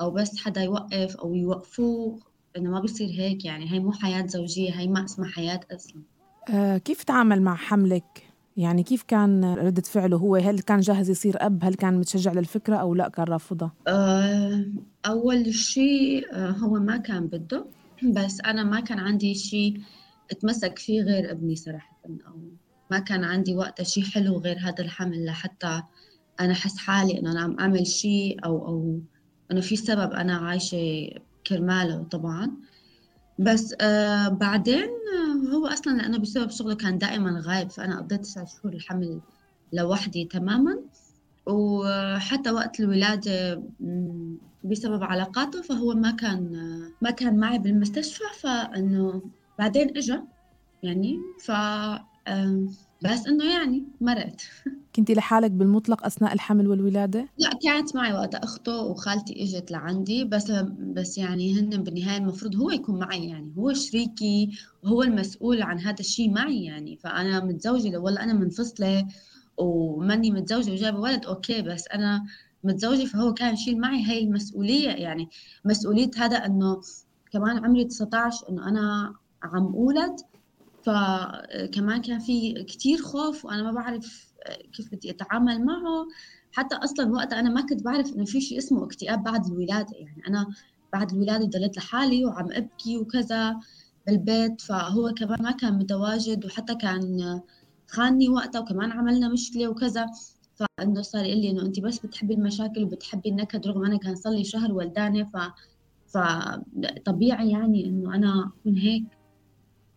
أو 0.01 0.11
بس 0.11 0.37
حدا 0.37 0.61
يوقف 0.61 1.15
أو 1.17 1.35
يوقفوه 1.35 2.19
إنه 2.57 2.71
ما 2.71 2.79
بيصير 2.81 3.09
هيك 3.09 3.45
يعني 3.45 3.71
هي 3.71 3.79
مو 3.79 3.91
حياة 3.91 4.25
زوجية 4.27 4.71
هي 4.79 4.87
ما 4.87 5.05
اسمها 5.05 5.29
حياة 5.29 5.59
أصلا. 5.71 6.03
آه 6.49 6.77
كيف 6.77 7.03
تعامل 7.03 7.41
مع 7.41 7.55
حملك؟ 7.55 8.27
يعني 8.57 8.83
كيف 8.83 9.03
كان 9.03 9.53
ردة 9.53 9.81
فعله 9.81 10.17
هو؟ 10.17 10.35
هل 10.35 10.59
كان 10.59 10.79
جاهز 10.79 11.09
يصير 11.09 11.45
أب؟ 11.45 11.63
هل 11.63 11.73
كان 11.73 11.97
متشجع 11.97 12.31
للفكرة 12.31 12.75
أو 12.75 12.95
لا 12.95 13.09
كان 13.09 13.25
رافضها 13.25 13.71
آه 13.87 14.65
أول 15.05 15.53
شيء 15.53 16.25
آه 16.33 16.49
هو 16.51 16.73
ما 16.73 16.97
كان 16.97 17.27
بده 17.27 17.65
بس 18.03 18.41
أنا 18.45 18.63
ما 18.63 18.79
كان 18.79 18.99
عندي 18.99 19.35
شيء 19.35 19.81
اتمسك 20.31 20.79
فيه 20.79 21.01
غير 21.01 21.31
ابني 21.31 21.55
صراحة 21.55 21.99
أو 22.27 22.39
ما 22.91 22.99
كان 22.99 23.23
عندي 23.23 23.55
وقتها 23.55 23.83
شيء 23.83 24.03
حلو 24.03 24.37
غير 24.37 24.57
هذا 24.59 24.79
الحمل 24.83 25.25
لحتى 25.25 25.83
أنا 26.39 26.51
أحس 26.53 26.77
حالي 26.77 27.19
إنه 27.19 27.31
أنا 27.31 27.41
عم 27.41 27.59
أعمل 27.59 27.87
شيء 27.87 28.45
أو 28.45 28.67
أو 28.67 28.99
إنه 29.51 29.61
في 29.61 29.75
سبب 29.75 30.11
أنا 30.11 30.35
عايشة 30.37 31.09
كرماله 31.47 32.03
طبعا. 32.03 32.51
بس 33.39 33.75
آه 33.81 34.27
بعدين 34.27 34.89
آه 34.89 35.55
هو 35.55 35.67
أصلا 35.67 35.97
لأنه 35.97 36.17
بسبب 36.17 36.49
شغله 36.49 36.75
كان 36.75 36.97
دائما 36.97 37.41
غايب 37.45 37.69
فأنا 37.71 37.97
قضيت 37.97 38.21
تسع 38.21 38.45
شهور 38.45 38.73
الحمل 38.73 39.21
لوحدي 39.73 40.25
تماما. 40.25 40.79
وحتى 41.45 42.51
وقت 42.51 42.79
الولادة 42.79 43.63
بسبب 44.63 45.03
علاقاته 45.03 45.61
فهو 45.61 45.93
ما 45.93 46.11
كان 46.11 46.51
ما 47.01 47.11
كان 47.11 47.37
معي 47.37 47.59
بالمستشفى 47.59 48.23
فإنه 48.39 49.21
بعدين 49.59 49.97
اجى 49.97 50.19
يعني 50.83 51.19
ف 51.45 51.51
آه 51.51 52.67
بس 53.01 53.27
إنه 53.27 53.45
يعني 53.53 53.83
مرقت. 54.01 54.41
كنتي 54.95 55.13
لحالك 55.13 55.51
بالمطلق 55.51 56.05
أثناء 56.05 56.33
الحمل 56.33 56.67
والولادة؟ 56.67 57.27
لا 57.37 57.49
كانت 57.63 57.95
معي 57.95 58.13
وقت 58.13 58.35
أخته 58.35 58.81
وخالتي 58.81 59.43
إجت 59.43 59.71
لعندي 59.71 60.23
بس 60.23 60.51
بس 60.79 61.17
يعني 61.17 61.59
هن 61.59 61.69
بالنهاية 61.83 62.17
المفروض 62.17 62.55
هو 62.55 62.69
يكون 62.69 62.99
معي 62.99 63.27
يعني 63.27 63.53
هو 63.57 63.73
شريكي 63.73 64.49
وهو 64.83 65.03
المسؤول 65.03 65.61
عن 65.61 65.79
هذا 65.79 65.99
الشيء 65.99 66.31
معي 66.31 66.63
يعني. 66.63 66.97
فأنا 66.97 67.45
متزوجة 67.45 67.89
لو 67.89 68.03
والله 68.03 68.23
أنا 68.23 68.33
منفصلة 68.33 69.07
وماني 69.57 70.31
متزوجة 70.31 70.71
وجايبة 70.71 70.99
ولد 70.99 71.25
أوكي 71.25 71.61
بس 71.61 71.87
أنا 71.87 72.25
متزوجة 72.63 73.05
فهو 73.05 73.33
كان 73.33 73.53
يشيل 73.53 73.79
معي 73.79 74.03
هاي 74.05 74.23
المسؤولية. 74.23 74.89
يعني 74.89 75.29
مسؤولية 75.65 76.11
هذا 76.17 76.37
إنه 76.45 76.81
كمان 77.31 77.65
عمري 77.65 77.85
19 77.85 78.49
إنه 78.49 78.69
أنا 78.69 79.13
عم 79.43 79.65
أولد 79.65 80.15
فكمان 80.83 82.01
كان 82.01 82.19
في 82.19 82.63
كتير 82.63 82.97
خوف 83.01 83.45
وأنا 83.45 83.63
ما 83.63 83.71
بعرف 83.71 84.33
كيف 84.73 84.91
بدي 84.91 85.11
أتعامل 85.11 85.65
معه. 85.65 86.07
حتى 86.51 86.75
أصلا 86.75 87.11
وقتها 87.11 87.39
أنا 87.39 87.49
ما 87.49 87.61
كنت 87.61 87.83
بعرف 87.83 88.13
إنه 88.13 88.25
في 88.25 88.41
شيء 88.41 88.57
اسمه 88.57 88.85
اكتئاب 88.85 89.23
بعد 89.23 89.45
الولادة. 89.45 89.95
يعني 89.97 90.21
أنا 90.27 90.47
بعد 90.93 91.11
الولادة 91.11 91.45
ضليت 91.45 91.77
لحالي 91.77 92.25
وعم 92.25 92.51
أبكي 92.51 92.97
وكذا 92.97 93.55
بالبيت 94.07 94.61
فهو 94.61 95.13
كمان 95.17 95.43
ما 95.43 95.51
كان 95.51 95.77
متواجد 95.77 96.45
وحتى 96.45 96.75
كان 96.75 97.41
خانني 97.87 98.29
وقتها 98.29 98.61
وكمان 98.61 98.91
عملنا 98.91 99.29
مشكلة 99.29 99.67
وكذا. 99.67 100.05
فإنه 100.55 101.01
صار 101.01 101.25
يقول 101.25 101.41
لي 101.41 101.49
إنه 101.51 101.61
أنت 101.61 101.79
بس 101.79 101.99
بتحبي 101.99 102.33
المشاكل 102.33 102.83
وبتحبي 102.83 103.29
النكد 103.29 103.67
رغم 103.67 103.85
أنا 103.85 103.97
كان 103.97 104.15
صار 104.15 104.33
لي 104.33 104.43
شهر 104.43 104.71
ولدانة 104.73 105.23
ف 105.23 105.37
فطبيعي 106.13 107.49
يعني 107.49 107.85
إنه 107.85 108.15
أنا 108.15 108.51
أكون 108.59 108.77
هيك 108.77 109.20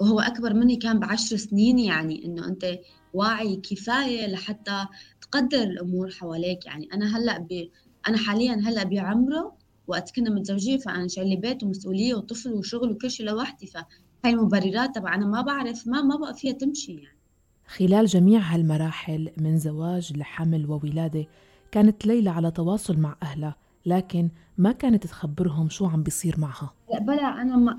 وهو 0.04 0.20
أكبر 0.20 0.54
مني 0.54 0.76
كان 0.76 0.99
بعشر 0.99 1.37
سنين 1.37 1.78
يعني 1.78 2.25
إنه 2.25 2.46
أنت 2.49 2.78
واعي 3.12 3.56
كفاية 3.56 4.26
لحتى 4.26 4.87
تقدر 5.20 5.62
الأمور 5.62 6.11
حواليك. 6.11 6.66
يعني 6.66 6.88
أنا 6.94 7.16
هلأ 7.18 7.38
ب... 7.38 7.68
أنا 8.08 8.16
حاليا 8.18 8.54
هلأ 8.54 8.84
بعمره 8.84 9.56
وقت 9.87 10.16
كنا 10.16 10.30
متزوجين 10.30 10.78
فأنا 10.78 11.08
شايلة 11.08 11.37
بيت 11.40 11.62
ومسؤولية 11.62 12.14
وطفل 12.14 12.52
وشغل 12.52 12.90
وكل 12.90 13.11
شيء 13.11 13.26
لوحدي. 13.26 13.66
فهي 13.66 14.32
المبررات 14.32 14.94
تبع 14.94 15.14
أنا 15.14 15.26
ما 15.26 15.42
بعرف 15.42 15.87
ما 15.88 16.02
ما 16.02 16.16
بقى 16.16 16.34
فيها 16.34 16.52
تمشي 16.52 16.92
يعني. 16.92 17.18
خلال 17.66 18.06
جميع 18.06 18.40
هالمراحل 18.40 19.30
من 19.37 19.58
زواج 19.58 20.16
لحمل 20.16 20.66
وولادة 20.66 21.26
كانت 21.73 22.06
ليلى 22.06 22.30
على 22.30 22.50
تواصل 22.50 22.99
مع 22.99 23.16
أهلها 23.23 23.56
لكن 23.87 24.28
ما 24.58 24.73
كانت 24.73 25.06
تخبرهم 25.06 25.68
شو 25.68 25.87
عم 25.87 26.02
بيصير 26.02 26.40
معها؟ 26.40 26.75
لا 26.92 27.00
بلا 27.00 27.42
أنا 27.42 27.56
ما 27.56 27.76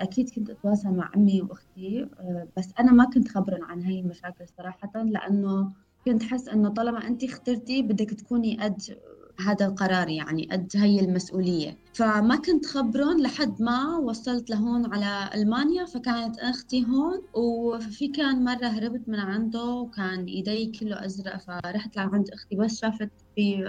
أكيد 0.00 0.30
كنت 0.30 0.50
أتواصل 0.50 0.88
مع 0.88 1.10
أمي 1.16 1.42
وأختي 1.42 2.02
أه، 2.02 2.48
بس 2.56 2.68
أنا 2.80 2.92
ما 2.92 3.04
كنت 3.04 3.28
خبرن 3.28 3.62
عن 3.62 3.82
هاي 3.82 4.00
المشاكل 4.00 4.44
صراحة 4.58 4.92
لأنه 5.04 5.72
كنت 6.04 6.22
حس 6.22 6.48
إنه 6.48 6.68
طالما 6.68 7.06
أنت 7.06 7.24
اخترتي 7.24 7.82
بدك 7.82 8.10
تكوني 8.10 8.58
قد 8.60 8.82
هذا 9.40 9.66
القرار 9.66 10.08
يعني 10.08 10.48
قد 10.52 10.68
هي 10.74 11.00
المسؤولية. 11.00 11.78
فما 11.94 12.36
كنت 12.36 12.66
خبرهم 12.66 13.20
لحد 13.20 13.62
ما 13.62 13.96
وصلت 13.96 14.50
لهون 14.50 14.94
على 14.94 15.30
ألمانيا 15.34 15.84
فكانت 15.84 16.38
أختي 16.38 16.84
هون 16.84 17.22
وفي 17.34 18.08
كان 18.08 18.44
مرة 18.44 18.66
هربت 18.66 19.08
من 19.08 19.18
عنده 19.18 19.64
وكان 19.64 20.24
إيدي 20.24 20.66
كله 20.80 21.04
أزرق 21.04 21.36
فرحت 21.36 21.96
لعند 21.96 22.30
أختي 22.30 22.56
بس 22.56 22.80
شافت 22.80 23.10
في 23.34 23.64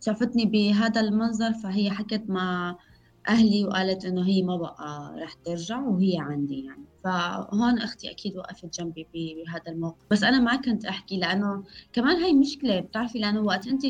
شافتني 0.00 0.46
بهذا 0.46 1.00
المنظر 1.00 1.52
فهي 1.52 1.90
حكت 1.90 2.22
مع 2.28 2.76
أهلي 3.28 3.64
وقالت 3.64 4.04
إنه 4.04 4.26
هي 4.26 4.42
ما 4.42 4.56
بقى 4.56 5.14
رح 5.18 5.32
ترجع 5.34 5.80
وهي 5.80 6.18
عندي 6.18 6.64
يعني. 6.64 6.84
فهون 7.04 7.78
أختي 7.78 8.10
أكيد 8.10 8.36
وقفت 8.36 8.80
جنبي 8.80 9.06
بهذا 9.14 9.62
الموقف. 9.72 10.06
بس 10.10 10.22
أنا 10.22 10.40
ما 10.40 10.56
كنت 10.56 10.84
أحكي 10.84 11.16
لأنه 11.18 11.64
كمان 11.92 12.16
هي 12.16 12.32
مشكلة 12.32 12.80
بتعرفي 12.80 13.18
لأنه 13.18 13.40
وقت 13.40 13.66
أنت 13.66 13.82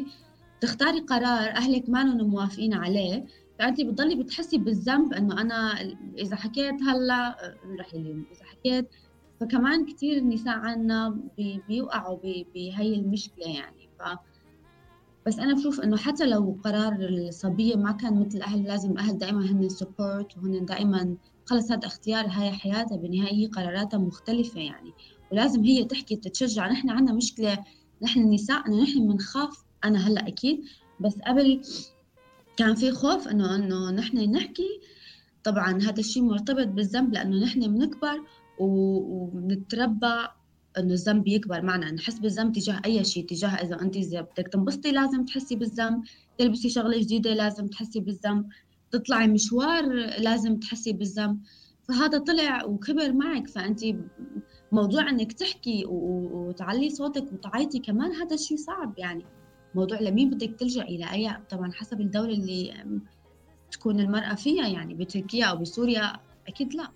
تختاري 0.61 1.01
قرار 1.01 1.51
أهلك 1.51 1.89
ما 1.89 2.05
موافقين 2.05 2.75
عليه 2.75 3.27
فأنت 3.59 3.81
بتضلي 3.81 4.15
بتحسي 4.15 4.59
بالذنب 4.59 5.13
إنه 5.15 5.41
أنا 5.41 5.81
إذا 6.19 6.37
حكيت 6.37 6.83
هلأ 6.83 7.37
رح 7.81 7.95
يلوم 7.95 8.27
إذا 8.33 8.45
حكيت. 8.45 8.89
فكمان 9.41 9.87
كثير 9.87 10.25
نساء 10.25 10.59
عنا 10.59 11.21
بيوقعوا 11.69 12.19
بهي 12.55 12.95
المشكلة 12.95 13.47
يعني. 13.47 13.91
ف 13.99 14.03
بس 15.27 15.39
أنا 15.39 15.55
بشوف 15.55 15.81
إنه 15.81 15.97
حتى 15.97 16.27
لو 16.27 16.61
قرار 16.65 16.97
الصبية 17.01 17.77
ما 17.77 17.93
كان 17.93 18.21
مثل 18.21 18.39
الأهل 18.39 18.65
لازم 18.65 18.91
الأهل 18.93 19.19
دائما 19.19 19.51
هن 19.51 19.69
سبورت 19.69 20.37
وهن 20.37 20.65
دائما 20.65 21.17
خلص 21.45 21.73
هذا 21.73 21.87
اختيار 21.87 22.27
هاي 22.27 22.53
حياتها 22.53 22.97
بالنهايه 22.97 23.35
هي 23.35 23.47
قراراتها 23.47 23.99
مختلفة 23.99 24.61
يعني. 24.61 24.93
ولازم 25.33 25.65
هي 25.65 25.85
تحكي 25.85 26.17
تتشجع. 26.17 26.69
نحن 26.73 26.91
عندنا 26.91 27.17
مشكلة 27.17 27.59
نحن 28.03 28.21
النساء 28.21 28.69
انه 28.69 28.83
نحن 28.83 29.09
بنخاف 29.09 29.65
أنا 29.85 30.09
هلأ 30.09 30.29
أكيد. 30.29 30.65
بس 31.01 31.19
قبل 31.27 31.63
كان 32.57 32.75
في 32.75 32.91
خوف 32.93 33.29
إنه 33.29 33.55
إنه 33.55 33.91
نحن 33.91 34.31
نحكي. 34.31 34.81
طبعا 35.45 35.79
هذا 35.83 35.99
الشيء 36.01 36.23
مرتبط 36.23 36.67
بالذنب 36.67 37.13
لأنه 37.15 37.45
نحن 37.45 37.61
بنكبر 37.61 38.25
وبنتربى 38.59 40.27
إنه 40.79 40.93
الذنب 40.93 41.29
يكبر 41.29 41.63
معنا 41.63 41.91
نحس 41.91 42.19
بالذنب 42.19 42.53
تجاه 42.53 42.81
أي 42.85 43.05
شيء 43.05 43.25
تجاه 43.27 43.49
إذا 43.49 43.83
أنت 43.83 43.97
إذا 43.97 44.21
بدك 44.21 44.49
تنبسطي 44.49 44.91
لازم 44.93 45.25
تحسي 45.25 45.57
بالذنب 45.57 46.03
تلبسي 46.39 46.69
شغلة 46.69 46.99
جديدة 46.99 47.35
لازم 47.35 47.67
تحسي 47.67 48.01
بالذنب 48.01 48.47
تطلعي 48.91 49.29
مشوار 49.29 49.85
لازم 50.19 50.57
تحسي 50.57 50.93
بالذنب. 50.93 51.39
فهذا 51.89 52.19
طلع 52.19 52.65
وكبر 52.65 53.13
معك 53.13 53.49
فأنت 53.49 53.81
موضوع 54.73 55.11
إنك 55.11 55.33
تحكي 55.33 55.85
وتعلي 55.87 56.91
صوتك 56.91 57.33
وتعيطي 57.33 57.79
كمان 57.79 58.13
هذا 58.13 58.35
الشيء 58.35 58.57
صعب. 58.57 58.95
يعني 58.99 59.25
موضوع 59.75 60.01
لمين 60.01 60.31
بدك 60.31 60.55
تلجا 60.59 60.83
إلى 60.83 61.13
أي 61.13 61.37
طبعا 61.51 61.73
حسب 61.73 62.01
الدولة 62.01 62.33
اللي 62.33 62.85
تكون 63.71 64.01
المرأة 64.01 64.35
فيها 64.35 64.69
يعني 64.69 64.95
بتركيا 64.95 65.45
أو 65.47 65.57
بسوريا 65.57 66.13
أكيد 66.49 66.75
لا. 66.75 66.89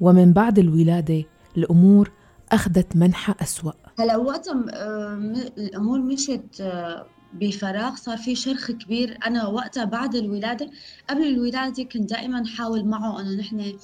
ومن 0.00 0.32
بعد 0.32 0.58
الولادة 0.58 1.24
الأمور 1.56 2.10
أخذت 2.52 2.96
منحى 2.96 3.34
أسوأ. 3.42 3.72
هلا 3.98 4.16
وقتها 4.16 4.64
آه، 4.72 5.14
الأمور 5.58 5.98
مشت 5.98 6.60
آه، 6.60 7.06
بفراغ. 7.32 7.94
صار 7.94 8.16
في 8.16 8.34
شرخ 8.34 8.70
كبير. 8.70 9.18
أنا 9.26 9.46
وقتها 9.46 9.84
بعد 9.84 10.14
الولادة 10.14 10.70
قبل 11.10 11.22
الولادة 11.26 11.82
كنت 11.84 12.10
دائما 12.10 12.44
حاول 12.46 12.84
معه 12.84 13.20
أنه 13.20 13.40
نحن 13.40 13.76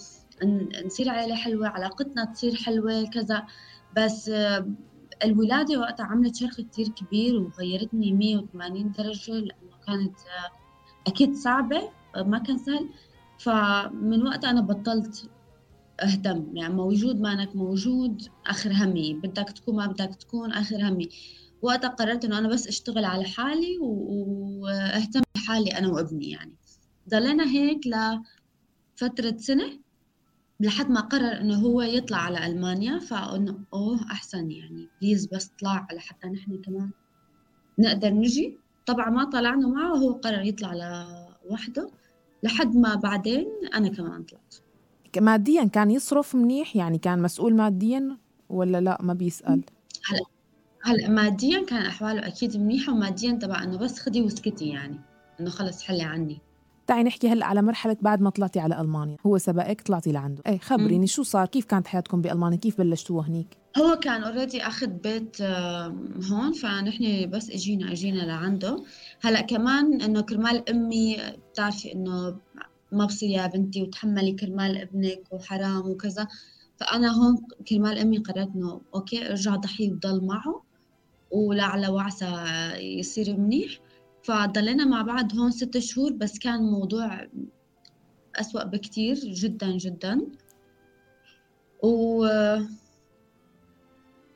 نصير 0.87 1.09
عائلة 1.09 1.35
حلوة 1.35 1.69
علاقتنا 1.69 2.25
تصير 2.25 2.55
حلوة 2.55 3.05
كذا. 3.05 3.47
بس 3.97 4.29
آه، 4.29 4.67
الولادة 5.25 5.81
وقتها 5.81 6.07
عملت 6.07 6.37
شرخ 6.37 6.61
كتير 6.61 6.89
كبير 6.89 7.37
وغيرتني 7.37 8.13
180 8.13 8.93
درجة 8.93 9.33
لأنه 9.33 9.77
كانت 9.87 10.17
أكيد 11.07 11.35
صعبة 11.35 11.83
ما 12.17 12.39
كان 12.39 12.59
سهل. 12.59 12.89
فمن 13.39 14.27
وقتها 14.27 14.51
أنا 14.51 14.61
بطلت 14.61 15.31
اهتم. 16.03 16.57
يعني 16.57 16.75
موجود 16.75 17.21
ما 17.21 17.33
انك 17.33 17.57
موجود 17.57 18.23
آخر 18.47 18.73
همي. 18.73 19.15
بدك 19.15 19.51
تكون 19.51 19.77
ما 19.77 19.87
بدك 19.87 20.15
تكون 20.15 20.53
آخر 20.53 20.89
همي. 20.89 21.09
وقتها 21.63 21.89
قررت 21.89 22.25
إنه 22.25 22.39
أنا 22.39 22.49
بس 22.49 22.67
أشتغل 22.67 23.05
على 23.05 23.25
حالي 23.25 23.79
واهتم 23.81 25.23
بحالي 25.35 25.71
أنا 25.71 25.89
وابني 25.89 26.31
يعني. 26.31 26.55
ضلينا 27.11 27.45
هيك 27.51 27.81
لفترة 27.87 29.37
سنة 29.37 29.79
لحد 30.61 30.91
ما 30.91 31.01
قرر 31.01 31.41
إنه 31.41 31.55
هو 31.55 31.83
يطلع 31.83 32.19
على 32.19 32.47
ألمانيا. 32.47 32.99
فقلنا 32.99 33.65
أوه 33.75 34.01
أحسن 34.11 34.51
يعني. 34.51 34.89
بليز 35.01 35.27
بس 35.27 35.51
طلع 35.61 35.87
لحتى 35.93 36.29
نحن 36.29 36.59
كمان 36.63 36.91
نقدر 37.79 38.11
نجي. 38.11 38.59
طبعا 38.87 39.11
ما 39.11 39.25
طلعنا 39.25 39.69
معه 39.69 39.93
وهو 39.93 40.13
قرر 40.13 40.43
يطلع 40.43 40.73
لوحده. 41.45 41.91
لحد 42.43 42.77
ما 42.77 42.95
بعدين 42.95 43.47
أنا 43.75 43.89
كمان 43.89 44.23
طلعت. 44.23 44.55
ماديا 45.19 45.65
كان 45.65 45.91
يصرف 45.91 46.35
منيح؟ 46.35 46.77
يعني 46.77 46.99
كان 46.99 47.23
مسؤول 47.23 47.57
ماديا 47.57 48.17
ولا 48.49 48.81
لا؟ 48.81 48.99
ما 49.03 49.15
بيسأل. 49.15 49.65
هلا 50.11 50.25
هلا 50.83 51.09
ماديا 51.09 51.65
كان 51.65 51.83
أحواله 51.83 52.27
أكيد 52.27 52.57
منيحة 52.57 52.93
وماديا 52.93 53.33
تبع 53.33 53.63
إنه 53.63 53.79
بس 53.79 53.99
خدي 53.99 54.23
واسكتي 54.23 54.69
يعني 54.69 55.01
إنه 55.41 55.51
خلص 55.51 55.83
حلي 55.83 56.03
عني. 56.03 56.39
تعي 56.87 57.03
نحكي 57.03 57.29
هلأ 57.29 57.47
على 57.47 57.63
مرحلة 57.63 57.97
بعد 58.01 58.21
ما 58.21 58.31
طلعتي 58.31 58.61
على 58.61 58.81
ألمانيا. 58.81 59.17
هو 59.27 59.39
سبقك 59.39 59.81
طلعتي 59.81 60.13
لعنده. 60.13 60.43
إيه 60.47 60.59
خبريني 60.59 61.07
شو 61.07 61.23
صار؟ 61.23 61.47
كيف 61.47 61.65
كانت 61.65 61.87
حياتكم 61.87 62.21
بألمانيا؟ 62.21 62.59
كيف 62.59 62.79
بلشتوها 62.79 63.29
هنيك؟ 63.29 63.47
هو 63.79 63.97
كان 63.97 64.23
already 64.23 64.63
أخذ 64.63 64.87
بيت 64.87 65.43
هون 66.33 66.53
فنحن 66.53 67.31
بس 67.31 67.51
إجينا 67.51 67.93
إجينا 67.93 68.23
لعنده. 68.23 68.85
هلأ 69.21 69.41
كمان 69.41 70.03
إنه 70.03 70.21
كرمال 70.21 70.71
أمي 70.71 71.17
بتعرفي 71.53 71.93
إنه 71.93 72.37
ما 72.93 73.05
بصير 73.05 73.31
يا 73.31 73.47
بنتي 73.47 73.83
وتحملي 73.83 74.33
كرمال 74.33 74.77
ابنك 74.77 75.33
وحرام 75.33 75.91
وكذا. 75.91 76.29
فأنا 76.77 77.09
هون 77.13 77.37
كرمال 77.69 77.99
أمي 77.99 78.19
قررت 78.19 78.55
إنه 78.55 78.81
okay 78.95 79.31
أرجع 79.31 79.57
ضحي 79.57 79.91
وضل 79.93 80.25
معه 80.27 80.63
ولعل 81.31 81.91
وعسى 81.91 82.45
يصير 82.77 83.37
منيح. 83.37 83.79
فضلينا 84.23 84.85
مع 84.85 85.03
بعض 85.03 85.37
هون 85.37 85.51
ست 85.51 85.79
شهور 85.79 86.13
بس 86.13 86.39
كان 86.39 86.63
موضوع 86.63 87.27
أسوأ 88.37 88.65
بكتير 88.65 89.15
جدا 89.15 89.77
جدا. 89.77 90.27
و 91.83 92.25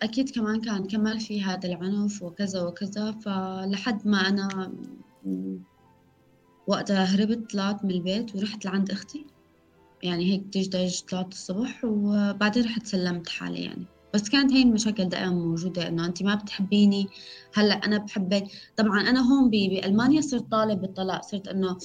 أكيد 0.03 0.31
كمان 0.31 0.61
كان 0.61 0.87
كمل 0.87 1.21
في 1.21 1.43
هذا 1.43 1.69
العنف 1.69 2.23
وكذا 2.23 2.63
وكذا. 2.63 3.13
فلحد 3.13 4.09
ما 4.09 4.19
أنا 4.19 4.73
وقتها 6.67 7.05
هربت 7.05 7.51
طلعت 7.51 7.85
من 7.85 7.91
البيت 7.91 8.37
ورحت 8.37 8.65
لعند 8.65 8.91
أختي. 8.91 9.27
يعني 10.03 10.33
هيك 10.33 10.41
دج 10.41 11.01
طلعت 11.01 11.33
الصبح 11.33 11.85
وبعدين 11.85 12.65
رحت 12.65 12.87
سلمت 12.87 13.29
حالي 13.29 13.63
يعني. 13.63 13.87
بس 14.15 14.29
كانت 14.29 14.53
هي 14.53 14.63
المشاكل 14.63 15.05
دائما 15.05 15.35
موجودة 15.35 15.89
إنه 15.89 16.07
أنت 16.07 16.23
ما 16.23 16.35
بتحبيني. 16.35 17.07
هلأ 17.55 17.75
أنا 17.75 17.99
بحبك. 17.99 18.47
طبعا 18.77 19.01
أنا 19.01 19.21
هون 19.21 19.51
بألمانيا 19.51 20.21
صرت 20.21 20.51
طالب 20.51 20.81
بالطلاق. 20.81 21.23
صرت 21.23 21.49
إنه 21.49 21.77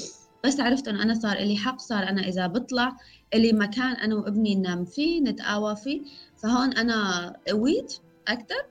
بس 0.45 0.59
عرفت 0.59 0.88
إنه 0.88 1.03
أنا 1.03 1.13
صار 1.13 1.38
إلي 1.38 1.57
حق 1.57 1.79
صار 1.79 2.03
أنا 2.03 2.27
إذا 2.27 2.48
بطلع 2.48 2.98
إلي 3.33 3.53
مكان 3.53 3.95
أنا 3.95 4.15
وإبني 4.15 4.55
ننام 4.55 4.86
فيه 4.86 5.21
نتقاوى 5.21 5.75
فيه. 5.75 6.01
فهون 6.38 6.74
أنا 6.74 7.33
قويت 7.48 7.93
أكثر 8.27 8.65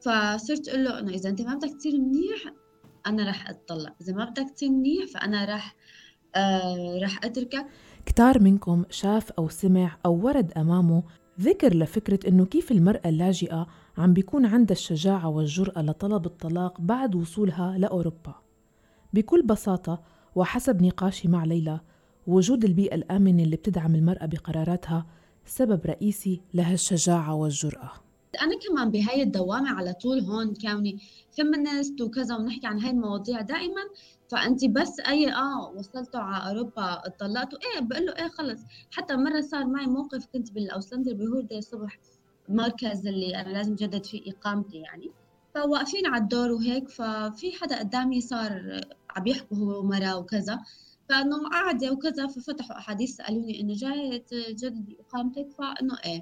فصرت 0.00 0.68
أقول 0.68 0.84
له 0.84 0.98
إنه 0.98 1.10
إذا 1.10 1.30
أنت 1.30 1.42
ما 1.42 1.54
بدك 1.54 1.74
تصير 1.78 2.00
منيح 2.00 2.54
أنا 3.06 3.28
رح 3.30 3.50
اتطلق 3.50 3.92
إذا 4.00 4.12
ما 4.14 4.24
بدك 4.24 4.50
تصير 4.50 4.70
منيح 4.70 5.04
فأنا 5.14 5.44
رح 5.44 5.74
آه 6.36 6.98
رح 7.02 7.24
أتركك. 7.24 7.66
كتار 8.06 8.42
منكم 8.42 8.84
شاف 8.90 9.30
أو 9.32 9.48
سمع 9.48 9.96
أو 10.06 10.26
ورد 10.26 10.52
أمامه 10.52 11.02
ذكر 11.40 11.76
لفكرة 11.76 12.28
إنه 12.28 12.44
كيف 12.44 12.72
المرأة 12.72 13.08
اللاجئة 13.08 13.66
عم 13.98 14.12
بيكون 14.12 14.46
عندها 14.46 14.76
الشجاعة 14.76 15.28
والجرأة 15.28 15.82
لطلب 15.82 16.26
الطلاق 16.26 16.80
بعد 16.80 17.14
وصولها 17.14 17.78
لأوروبا. 17.78 18.34
بكل 19.12 19.42
بساطة 19.42 20.02
وحسب 20.34 20.82
نقاشي 20.82 21.28
مع 21.28 21.44
ليلى 21.44 21.80
وجود 22.26 22.64
البيئة 22.64 22.94
الآمنة 22.94 23.42
اللي 23.42 23.56
بتدعم 23.56 23.94
المرأة 23.94 24.26
بقراراتها 24.26 25.06
سبب 25.46 25.86
رئيسي 25.86 26.40
لهالشجاعة 26.54 27.34
والجرأة. 27.34 28.03
أنا 28.42 28.58
كمان 28.68 28.90
بهاي 28.90 29.22
الدوامة 29.22 29.70
على 29.70 29.92
طول 29.92 30.20
هون 30.20 30.54
كوني 30.54 30.98
feminist 31.36 32.00
وكذا 32.00 32.36
ونحكي 32.36 32.66
عن 32.66 32.80
هاي 32.80 32.90
المواضيع 32.90 33.40
دائما. 33.40 33.82
فأنت 34.30 34.64
بس 34.64 35.00
أي 35.00 35.32
آه 35.32 35.72
وصلتوا 35.76 36.20
على 36.20 36.50
أوروبا 36.50 37.02
اتطلقتوا 37.06 37.58
إيه 37.58 37.80
بقول 37.80 38.06
له 38.06 38.12
إيه 38.12 38.28
خلص. 38.28 38.60
حتى 38.90 39.16
مرة 39.16 39.40
صار 39.40 39.66
معي 39.66 39.86
موقف 39.86 40.26
كنت 40.26 40.52
بال 40.52 41.14
Ausländerbehörde 41.14 41.58
الصبح 41.58 41.98
مركز 42.48 43.06
اللي 43.06 43.36
أنا 43.40 43.48
لازم 43.48 43.74
جدد 43.74 44.06
فيه 44.06 44.32
إقامتي 44.32 44.76
يعني. 44.76 45.10
فواقفين 45.54 46.06
على 46.06 46.22
الدور 46.22 46.52
وهيك 46.52 46.88
ففي 46.88 47.52
حدا 47.60 47.78
قدامي 47.78 48.20
صار 48.20 48.80
عم 49.10 49.26
يحكوا 49.26 49.56
هو 49.56 49.80
ومرا 49.80 50.14
وكذا. 50.14 50.58
فإنه 51.08 51.48
قاعدة 51.48 51.92
وكذا 51.92 52.26
ففتحوا 52.26 52.78
أحاديث 52.78 53.16
سألوني 53.16 53.60
إنه 53.60 53.74
جاي 53.74 54.18
تجددي 54.18 54.96
إقامتك؟ 55.00 55.48
فإنه 55.58 55.96
إيه. 56.04 56.20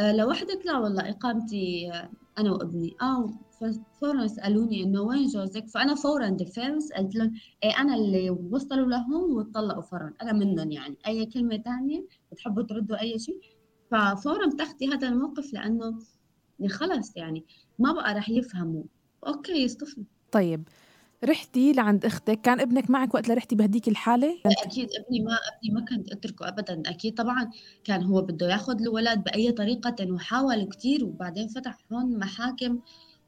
لوحدك 0.00 0.66
لا 0.66 0.78
والله 0.78 1.10
إقامتي 1.10 1.92
أنا 2.38 2.52
وأبني. 2.52 2.96
آه 3.02 3.38
ففورا 3.60 4.26
سالوني 4.26 4.82
إنه 4.82 5.00
وين 5.02 5.26
جوزك؟ 5.26 5.68
فأنا 5.68 5.94
فورا 5.94 6.28
defense 6.28 6.92
قلت 6.92 7.14
لهم 7.14 7.32
إيه 7.64 7.78
أنا 7.80 7.87
من 7.87 7.94
اللي 7.94 8.30
وصلوا 8.30 8.86
لهون 8.86 9.36
وطلقوا 9.36 9.82
فورا 9.82 10.12
أنا 10.22 10.32
منهم 10.32 10.70
يعني. 10.72 10.96
أي 11.06 11.26
كلمة 11.26 11.56
ثانية 11.58 12.06
بتحبوا 12.32 12.62
تردوا 12.62 13.00
أي 13.00 13.18
شيء. 13.18 13.40
ففورا 13.90 14.46
بتاخذي 14.46 14.88
هذا 14.88 15.08
الموقف 15.08 15.52
لأنه 15.52 15.98
خلص 16.68 17.16
يعني 17.16 17.44
ما 17.78 17.92
بقى 17.92 18.14
رح 18.14 18.28
يفهموا. 18.30 18.84
okay 19.26 19.52
يصطفوا. 19.62 20.02
طيب 20.32 20.68
رحتي 21.24 21.72
لعند 21.72 22.04
أختك؟ 22.04 22.40
كان 22.40 22.60
ابنك 22.60 22.90
معك 22.90 23.14
وقت 23.14 23.28
لرحتي 23.28 23.56
بهديك 23.56 23.88
الحالة؟ 23.88 24.38
أكيد 24.64 24.88
ابني 25.04 25.20
ما 25.20 25.32
ابني 25.32 25.74
ما 25.74 25.84
كنت 25.84 26.12
أتركه 26.12 26.48
ابدا. 26.48 26.82
أكيد 26.86 27.14
طبعا 27.14 27.50
كان 27.84 28.02
هو 28.02 28.22
بده 28.22 28.50
ياخذ 28.50 28.80
الولد 28.80 29.24
بأي 29.24 29.52
طريقة 29.52 30.12
وحاول 30.12 30.64
كثير 30.64 31.04
وبعدين 31.04 31.48
فتح 31.48 31.78
هون 31.92 32.18
محاكم 32.18 32.78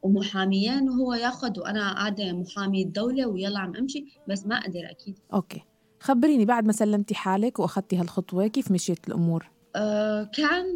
ومحاميين 0.03 0.88
وهو 0.88 1.14
ياخذ 1.14 1.61
وأنا 1.61 1.92
قاعدة 1.94 2.33
محامي 2.33 2.83
الدولة 2.83 3.26
ويلا 3.26 3.59
عم 3.59 3.76
أمشي 3.76 4.05
بس 4.29 4.46
ما 4.46 4.61
قدر 4.61 4.90
أكيد. 4.90 5.18
okay. 5.34 5.62
خبريني 6.00 6.44
بعد 6.44 6.64
ما 6.64 6.72
سلمتي 6.72 7.14
حالك 7.14 7.59
وأخذتي 7.59 7.96
هالخطوة 7.96 8.46
كيف 8.46 8.70
مشيت 8.70 9.09
الأمور؟ 9.09 9.50
آه 9.76 10.24
كان 10.24 10.66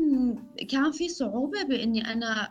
كان 0.68 0.92
في 0.92 1.08
صعوبة 1.08 1.62
بإني 1.62 2.12
أنا 2.12 2.48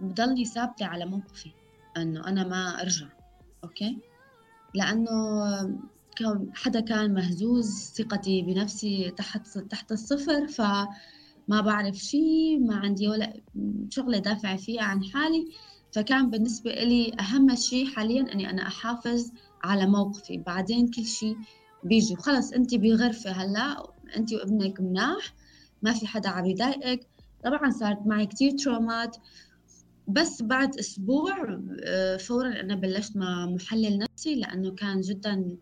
بضلني 0.00 0.44
ثابتة 0.44 0.86
على 0.86 1.06
موقفي 1.06 1.50
إنه 1.96 2.26
أنا 2.28 2.48
ما 2.48 2.82
أرجع. 2.82 3.06
أوكي؟ 3.68 4.02
لأنه 4.74 5.10
حدا 6.54 6.80
كان 6.80 7.14
مهزوز 7.14 7.92
ثقتي 7.98 8.42
بنفسي 8.42 9.10
تحت 9.10 9.58
تحت 9.58 9.92
الصفر 9.92 10.48
فما 10.48 11.60
بعرف 11.60 11.96
شيء 11.96 12.58
ما 12.60 12.76
عندي 12.76 13.08
ولا 13.08 13.40
شغلة 13.90 14.18
دافعة 14.18 14.56
فيها 14.56 14.82
عن 14.82 15.04
حالي. 15.04 15.48
فكان 15.92 16.30
بالنسبة 16.30 16.70
لي 16.70 17.12
أهم 17.20 17.54
شيء 17.56 17.86
حاليا 17.86 18.32
أني 18.32 18.50
أنا 18.50 18.66
أحافظ 18.66 19.32
على 19.64 19.86
موقفي. 19.86 20.38
بعدين 20.46 20.90
كل 20.90 21.04
شيء 21.04 21.38
بيجي. 21.82 22.16
خلص 22.16 22.52
أنت 22.52 22.74
بغرفة 22.74 23.30
هلأ 23.30 23.82
أنت 24.16 24.32
وابنك 24.32 24.80
مناح 24.80 25.34
ما 25.82 25.92
في 25.92 26.06
حدا 26.06 26.28
عم 26.28 26.46
يضايقك. 26.46 27.00
طبعا 27.44 27.70
صارت 27.70 27.98
معي 28.06 28.26
كتير 28.26 28.50
ترومات 28.64 29.16
بس 30.08 30.42
بعد 30.42 30.78
أسبوع 30.78 31.60
آه، 31.84 32.16
فورا 32.16 32.60
أنا 32.60 32.74
بلشت 32.74 33.16
مع 33.16 33.46
محلل 33.46 33.98
نفسي 33.98 34.34
لأنه 34.34 34.70
كان 34.70 35.00
جدا 35.00 35.56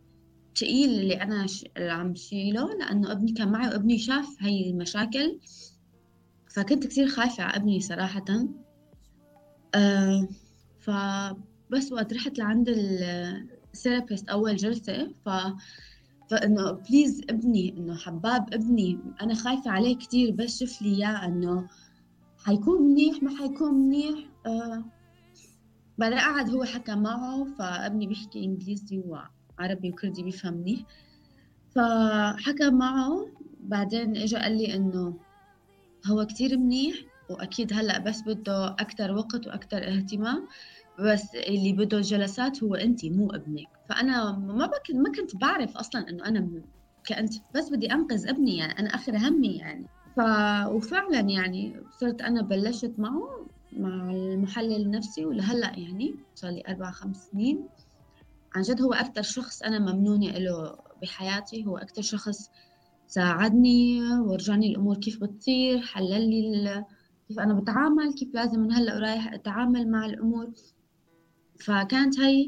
ثقيل 0.56 0.90
اللي 0.90 1.46
اللي 1.76 1.90
عم 1.92 2.14
شيله 2.14 2.74
لأنه 2.74 3.12
ابني 3.12 3.32
كان 3.32 3.52
معي 3.52 3.68
وابني 3.68 3.98
شاف 3.98 4.37
هاي 4.40 4.70
المشاكل. 4.70 5.38
فكنت 6.50 6.87
كثير 6.87 7.09
خايفة 7.09 7.42
على 7.42 7.56
ابني 7.56 7.80
صراحة. 7.80 8.24
آه 9.74 10.28
فبس 10.80 11.92
وقت 11.92 12.12
رحت 12.12 12.38
لعند 12.38 12.68
ال 12.68 12.85
therapist 12.85 14.29
أول 14.28 14.56
جلسة 14.56 15.12
ف 15.24 15.28
فإنه 16.30 16.70
please 16.70 17.20
ابني 17.30 17.74
إنه 17.78 17.96
حباب 17.96 18.54
ابني 18.54 18.98
أنا 19.20 19.35
خايفة 19.35 19.70
عليه 19.70 19.98
كثير 19.98 20.30
بس 20.30 20.59
شوف 20.59 20.82
لي 20.82 20.88
إياه 20.96 21.24
إنه 21.26 21.68
حيكون 22.46 22.82
منيح 22.82 23.22
ما 23.22 23.38
حيكون 23.38 23.74
منيح. 23.74 24.30
آه 24.46 24.90
بعدين 25.98 26.18
قعد 26.18 26.50
هو 26.50 26.64
حكى 26.64 26.94
معه 26.94 27.46
فأبني 27.59 28.06
بيحكي 28.06 28.44
إنجليزي 28.44 28.98
وعربي 28.98 29.90
وكردي 29.90 30.22
بيفهم 30.22 30.54
منيح 30.54 30.80
فحكى 31.74 32.70
معه 32.70 33.32
بعدين 33.61 34.16
اجى 34.16 34.37
قال 34.37 34.59
لي 34.59 34.74
إنه 34.74 35.20
هو 36.06 36.26
كتير 36.26 36.59
منيح 36.59 36.96
وأكيد 37.28 37.72
هلأ 37.72 37.98
بس 37.98 38.22
بده 38.22 38.68
أكتر 38.78 39.12
وقت 39.12 39.46
وأكتر 39.46 39.78
اهتمام 39.88 40.48
بس 40.98 41.35
اللي 41.35 41.72
بده 41.72 42.00
جلسات 42.00 42.62
هو 42.62 42.74
أنت 42.74 43.04
مو 43.04 43.30
أبنك. 43.30 43.68
فأنا 43.88 44.32
ما 44.32 44.54
ما 44.94 45.12
كنت 45.16 45.37
بعرف 45.37 45.76
أصلا 45.76 46.09
إنه 46.11 46.24
أنا 46.26 46.40
كنت 47.09 47.35
بس 47.54 47.70
بدي 47.70 47.92
أنقذ 47.92 48.28
ابني 48.28 48.56
يعني 48.56 48.78
أنا 48.78 48.88
آخر 48.94 49.16
همي 49.16 49.56
يعني. 49.56 49.87
ف 50.16 50.20
وفعلا 50.68 51.20
يعني 51.20 51.81
صرت 51.90 52.20
أنا 52.22 52.42
بلشت 52.42 52.94
معه 52.98 53.46
مع 53.72 54.11
المحلل 54.11 54.76
النفسي 54.87 55.24
ولهلأ 55.26 55.79
يعني 55.79 56.16
صار 56.35 56.50
لي 56.50 56.62
أربع 56.68 56.90
خمس 56.90 57.16
سنين. 57.16 57.68
عن 58.55 58.62
جد 58.62 58.83
هو 58.83 58.92
أكثر 58.92 59.22
شخص 59.22 59.62
أنا 59.62 59.79
ممنونة 59.79 60.38
له 60.38 60.76
بحياتي. 61.02 61.66
هو 61.66 61.76
أكثر 61.79 62.02
شخص 62.02 62.50
ساعدني 63.07 64.02
ورجعني 64.12 64.70
الأمور 64.70 64.96
كيف 64.96 65.24
بتصير 65.24 65.81
حلل 65.81 66.31
لي 66.31 66.85
كيف 67.29 67.40
أنا 67.40 67.55
بتعامل 67.61 68.14
كيف 68.14 68.35
لازم 68.35 68.61
من 68.61 68.72
هلأ 68.72 68.96
ورايح 68.96 69.33
أتعامل 69.35 69.90
مع 69.90 70.07
الأمور. 70.07 70.52
فكانت 71.61 72.20
هي 72.20 72.46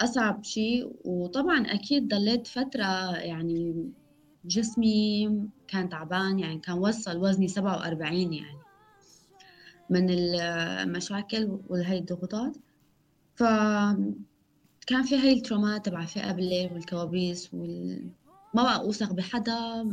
أصعب 0.00 0.44
شيء 0.44 0.92
وطبعا 1.04 1.66
أكيد 1.66 2.08
ضليت 2.08 2.46
فترة 2.46 3.16
يعني 3.16 3.90
جسمي 4.46 5.28
كان 5.68 5.88
تعبان 5.88 6.38
يعني 6.38 6.58
كان 6.58 6.78
وصل 6.78 7.16
وزني 7.18 7.48
سبعة 7.48 7.76
وأربعين 7.76 8.32
يعني 8.32 8.58
من 9.90 10.10
المشاكل 10.10 11.58
وهي 11.68 11.98
الضغوطات. 11.98 12.56
فكان 13.34 15.02
في 15.04 15.16
هاي 15.16 15.32
الترومات 15.32 15.86
تبع 15.86 16.04
فيقة 16.04 16.32
بالليل 16.32 16.72
والكوابيس 16.72 17.54
وال... 17.54 18.10
ما 18.54 18.62
بقى 18.62 18.76
أوثق 18.80 19.12
بحدا. 19.12 19.84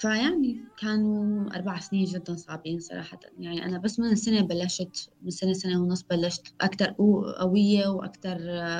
فيعني 0.00 0.64
كانوا 0.78 1.50
أربع 1.56 1.80
سنين 1.80 2.04
جدا 2.04 2.36
صعبين 2.36 2.80
صراحة. 2.80 3.18
يعني 3.38 3.64
أنا 3.64 3.78
بس 3.78 4.00
من 4.00 4.06
السنة 4.06 4.40
بلشت 4.40 5.10
من 5.22 5.30
سنة 5.30 5.52
سنة 5.52 5.82
ونص 5.82 6.02
بلشت 6.10 6.54
أكتر 6.60 6.94
قوية 7.40 7.88
وأكتر 7.88 8.38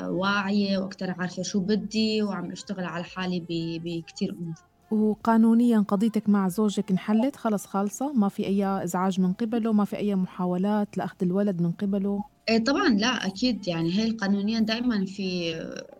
واعية 0.09 0.77
وأكتر 0.77 1.11
عارفة 1.11 1.43
شو 1.43 1.59
بدي 1.59 2.23
وعم 2.23 2.51
أشتغل 2.51 2.85
على 2.85 3.03
حالي 3.03 3.45
بكتير 3.83 4.31
أمور. 4.31 4.53
وقانونيا 4.91 5.79
قضيتك 5.79 6.29
مع 6.29 6.47
زوجك 6.47 6.91
انحلت؟ 6.91 7.35
خلص 7.35 7.65
خالصة؟ 7.65 8.13
ما 8.13 8.29
في 8.29 8.45
أي 8.45 8.83
إزعاج 8.83 9.19
من 9.19 9.33
قبله؟ 9.33 9.73
ما 9.73 9.85
في 9.85 9.97
أي 9.97 10.15
محاولات 10.15 10.97
لأخذ 10.97 11.15
الولد 11.21 11.61
من 11.61 11.71
قبله؟ 11.71 12.23
إيه 12.49 12.63
طبعا 12.63 12.89
لا 12.89 13.27
أكيد. 13.27 13.67
يعني 13.67 13.93
هي 13.99 14.11
قانونيا 14.11 14.59
دائما 14.59 15.05
في 15.05 15.53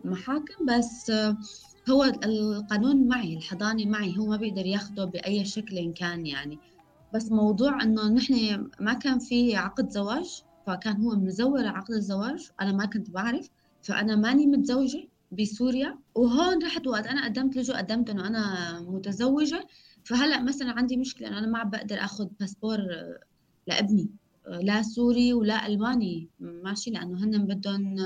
محاكم 0.04 0.66
بس 0.68 1.12
هو 1.90 2.04
القانون 2.04 3.08
معي 3.08 3.36
الحضانة 3.36 3.86
معي 3.86 4.18
هو 4.18 4.26
ما 4.26 4.36
بيقدر 4.36 4.66
ياخده 4.66 5.04
بأي 5.04 5.44
شكل 5.44 5.92
كان 5.96 6.26
يعني. 6.26 6.60
بس 7.12 7.32
موضوع 7.32 7.82
إنه 7.82 8.08
نحن 8.08 8.68
ما 8.80 8.92
كان 8.94 9.18
في 9.18 9.56
عقد 9.56 9.88
زواج 9.90 10.42
فكان 10.66 10.96
هو 11.02 11.10
مزور 11.16 11.66
عقد 11.66 11.90
الزواج 11.94 12.50
أنا 12.60 12.72
ما 12.72 12.86
كنت 12.86 13.10
بعرف 13.10 13.48
فأنا 13.82 14.16
ماني 14.16 14.46
متزوجة 14.46 15.08
بسوريا. 15.30 15.98
وهون 16.14 16.64
رحت 16.64 16.86
وقت 16.86 17.06
أنا 17.06 17.24
قدمت 17.24 17.56
لجوء 17.56 17.76
قدمت 17.76 18.10
إنه 18.10 18.26
أنا 18.26 18.80
متزوجة. 18.80 19.66
فهلأ 20.04 20.42
مثلا 20.42 20.70
عندي 20.70 20.96
مشكلة 20.96 21.28
إنه 21.28 21.38
أنا 21.38 21.46
ما 21.46 21.62
بقدر 21.64 21.96
آخذ 21.98 22.26
باسبور 22.40 22.78
لابني. 23.66 24.08
لا 24.48 24.82
سوري 24.82 25.32
ولا 25.32 25.66
ألماني. 25.66 26.28
ماشي 26.40 26.90
لأنه 26.90 27.24
هن 27.24 27.46
بدهم 27.46 27.96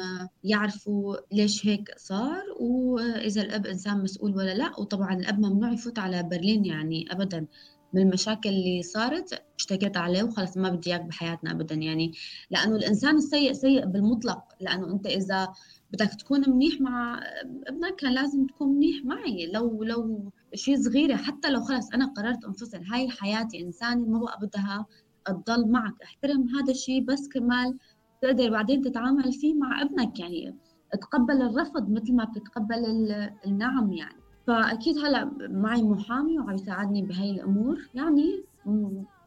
يعرفوا 0.45 1.17
ليش 1.33 1.67
هيك 1.67 1.91
صار 1.97 2.43
وإذا 2.61 3.43
الأب 3.43 3.67
إنسان 3.67 4.03
مسؤول 4.03 4.37
ولا 4.37 4.55
لا. 4.55 4.81
وطبعا 4.81 5.15
الأب 5.15 5.39
ممنوع 5.39 5.73
يفوت 5.73 5.99
على 5.99 6.23
برلين 6.23 6.65
يعني 6.65 7.13
أبدا. 7.13 7.47
من 7.93 8.03
المشاكل 8.03 8.49
اللي 8.49 8.83
صارت 8.83 9.43
اشتكيت 9.59 9.97
عليه 9.97 10.23
وخلص 10.23 10.57
ما 10.57 10.69
بدي 10.69 10.91
إياك 10.91 11.05
بحياتنا 11.05 11.51
ابدا 11.51 11.75
يعني. 11.75 12.13
لأنه 12.51 12.77
الإنسان 12.77 13.17
السيء 13.17 13.53
سيء 13.53 13.87
بالمطلق. 13.87 14.43
لأنه 14.61 14.93
أنت 14.93 15.07
إذا 15.07 15.49
بدك 15.93 16.11
تكون 16.15 16.51
منيح 16.51 16.81
مع 16.81 17.21
ابنك 17.67 17.97
كان 17.97 18.15
لازم 18.15 18.47
تكون 18.47 18.69
منيح 18.69 19.05
معي. 19.05 19.47
لو 19.47 19.83
لو 19.85 20.33
شيء 20.55 20.77
صغيرة 20.83 21.17
حتى 21.17 21.51
لو 21.51 21.61
خلص 21.61 21.91
أنا 21.95 22.07
قررت 22.07 22.45
أنفصل. 22.45 22.81
هاي 22.93 23.11
حياتي 23.11 23.61
إنساني 23.61 24.05
ما 24.09 24.19
بقى 24.19 24.39
بدها 24.43 24.87
تضل 25.27 25.71
معك 25.71 26.03
أحترم 26.03 26.49
هذا 26.49 26.73
الشيء 26.73 27.05
بس 27.05 27.29
كرمال 27.29 27.79
تقدر 28.23 28.51
بعدين 28.51 28.83
تتعامل 28.83 29.33
فيه 29.33 29.55
مع 29.55 29.83
ابنك 29.83 30.21
يعني 30.21 30.55
تقبل 30.93 31.43
الرفض 31.43 31.91
مثل 31.91 32.15
ما 32.15 32.25
بتتقبل 32.25 32.85
النعم 33.47 33.93
يعني. 33.93 34.21
فأكيد 34.47 34.99
هلأ 34.99 35.31
معي 35.41 35.83
محامي 35.83 36.39
وعم 36.39 36.55
يساعدني 36.55 37.03
بهي 37.03 37.31
الأمور 37.31 37.89
يعني 37.95 38.45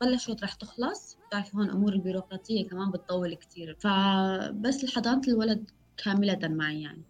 بلشت 0.02 0.44
رح 0.44 0.54
تخلص. 0.54 1.18
بتعرفي 1.28 1.58
هون 1.58 1.70
أمور 1.70 1.94
البيروقراطية 1.94 2.68
كمان 2.68 2.92
بتطول 2.92 3.34
كثير 3.34 3.78
فبس 3.80 4.96
حضانه 4.96 5.22
الولد 5.28 5.72
كاملة 6.06 6.40
معي 6.44 6.82
يعني. 6.82 7.04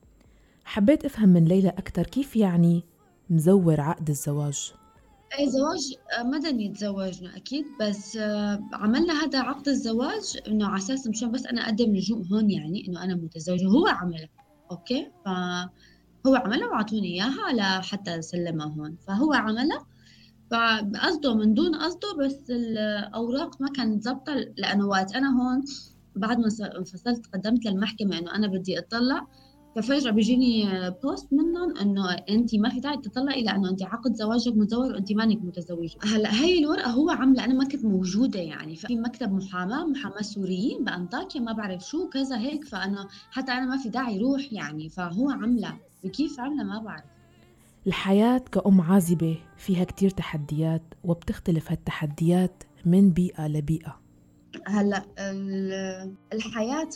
حبيت 0.65 1.05
أفهم 1.05 1.29
من 1.29 1.45
ليلى 1.45 1.69
أكثر 1.69 2.03
كيف 2.03 2.35
يعني 2.35 2.83
مزور 3.29 3.81
عقد 3.81 4.09
الزواج؟ 4.09 4.73
زواج 5.37 5.93
آه، 6.19 6.23
مدني 6.23 6.69
تزوجنا 6.69 7.37
أكيد. 7.37 7.65
بس 7.79 8.17
آه، 8.17 8.63
عملنا 8.73 9.23
هذا 9.23 9.39
عقد 9.39 9.67
الزواج 9.67 10.37
إنه 10.47 10.67
على 10.67 10.77
أساس 10.77 11.07
مشان 11.07 11.31
بس 11.31 11.45
أنا 11.45 11.61
أقدم 11.65 11.95
لجوء 11.95 12.25
هون 12.27 12.51
يعني 12.51 12.87
إنه 12.87 13.03
أنا 13.03 13.15
متزوجة 13.15 13.67
هو 13.67 13.87
عملها 13.87 14.29
أوكي؟ 14.71 15.11
فهو 15.25 16.35
عملها 16.35 16.67
وأعطوني 16.67 17.07
إياها 17.07 17.53
لحتى 17.79 18.21
سلمها 18.21 18.67
هون. 18.67 18.97
فهو 19.07 19.33
عملها 19.33 19.85
فقصده 20.51 21.35
من 21.35 21.53
دون 21.53 21.75
قصده 21.75 22.15
بس 22.19 22.49
الأوراق 22.49 23.61
ما 23.61 23.69
كانت 23.75 24.03
ظابطة 24.03 24.33
لأنه 24.57 24.87
وقت 24.87 25.15
أنا 25.15 25.27
هون 25.41 25.65
بعد 26.15 26.37
ما 26.39 26.49
انفصلت 26.77 27.27
قدمت 27.33 27.65
للمحكمة 27.65 28.19
إنه 28.19 28.35
أنا 28.35 28.47
بدي 28.47 28.79
أطلع. 28.79 29.27
ففجأة 29.75 30.11
بيجيني 30.11 30.67
بوست 31.03 31.33
منهم 31.33 31.77
إنه 31.77 32.11
انت 32.11 32.55
ما 32.55 32.69
في 32.69 32.79
داعي 32.79 32.97
تطلعي 32.97 33.43
لأنه 33.43 33.69
انت 33.69 33.83
عقد 33.83 34.13
زواجك 34.13 34.53
مزور 34.55 34.93
وانت 34.93 35.13
مانك 35.13 35.41
متزوجة. 35.43 35.97
هلأ 36.03 36.33
هي 36.33 36.59
الورقة 36.59 36.89
هو 36.89 37.09
عاملة 37.09 37.45
أنا 37.45 37.53
ما 37.53 37.63
كنت 37.65 37.85
موجودة 37.85 38.39
يعني. 38.39 38.75
في 38.75 38.95
مكتب 38.95 39.31
محاماة 39.33 39.85
محاماة 39.85 40.21
سوريين 40.21 40.83
بأنطاكيا 40.83 41.41
ما 41.41 41.51
بعرف 41.51 41.81
شو 41.87 42.09
كذا 42.09 42.37
هيك. 42.37 42.65
فأنا 42.65 43.07
حتى 43.31 43.51
أنا 43.51 43.65
ما 43.65 43.77
في 43.77 43.89
داعي 43.89 44.17
روح 44.19 44.53
يعني. 44.53 44.89
فهو 44.89 45.29
عملة 45.29 45.77
وكيف 46.03 46.39
عملة 46.39 46.63
ما 46.63 46.79
بعرف. 46.79 47.03
الحياة 47.87 48.37
كأم 48.51 48.81
عازبة 48.81 49.37
فيها 49.57 49.83
كتير 49.83 50.09
تحديات 50.09 50.83
وبتختلف 51.03 51.71
هالتحديات 51.71 52.63
من 52.85 53.09
بيئة 53.09 53.47
لبيئة. 53.47 53.99
هلا 54.67 55.03
الحياة 56.33 56.89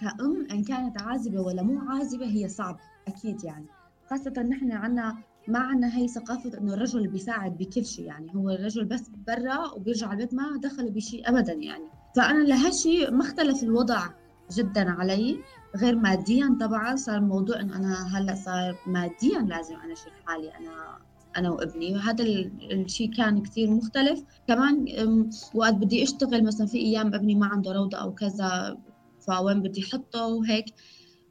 كأم 0.00 0.46
إن 0.50 0.64
كانت 0.64 1.02
عازبة 1.02 1.40
ولا 1.40 1.62
مو 1.62 1.80
عازبة 1.90 2.26
هي 2.26 2.48
صعبة 2.48 2.80
أكيد 3.08 3.44
يعني. 3.44 3.66
خاصة 4.10 4.42
نحن 4.42 4.72
عنا 4.72 5.16
ما 5.48 5.58
عنا 5.58 5.96
هي 5.96 6.08
ثقافة 6.08 6.58
إنه 6.58 6.74
الرجل 6.74 7.08
بيساعد 7.08 7.58
بكل 7.58 7.84
شيء 7.84 8.04
يعني 8.04 8.34
هو 8.34 8.50
الرجل 8.50 8.84
بس 8.84 9.10
برا 9.26 9.72
وبيرجع 9.72 10.12
البيت 10.12 10.34
ما 10.34 10.60
دخل 10.62 10.90
بشيء 10.90 11.28
أبدا 11.28 11.52
يعني. 11.52 11.84
فأنا 12.16 12.44
لهالشيء 12.44 13.10
ما 13.10 13.22
اختلف 13.22 13.62
الوضع 13.62 14.06
جدا 14.52 14.90
علي 14.90 15.40
غير 15.76 15.96
ماديا 15.96 16.56
طبعا 16.60 16.96
صار 16.96 17.16
الموضوع 17.16 17.60
انه 17.60 17.76
أنا 17.76 18.18
هلأ 18.18 18.34
صار 18.34 18.76
ماديا 18.86 19.38
لازم 19.38 19.76
أنا 19.76 19.92
اشيل 19.92 20.12
حالي 20.26 20.48
أنا 20.48 20.98
أنا 21.36 21.50
وابني 21.50 21.94
وهذا 21.94 22.24
الشيء 22.72 23.10
كان 23.12 23.42
كثير 23.42 23.70
مختلف. 23.70 24.24
كمان 24.48 24.84
وقت 25.54 25.74
بدي 25.74 26.02
أشتغل 26.02 26.44
مثلا 26.44 26.66
في 26.66 26.78
أيام 26.78 27.14
ابني 27.14 27.34
ما 27.34 27.46
عنده 27.46 27.72
روضة 27.72 27.98
أو 27.98 28.14
كذا 28.14 28.78
فوين 29.26 29.62
بدي 29.62 29.84
أحطه 29.84 30.26
وهيك. 30.26 30.64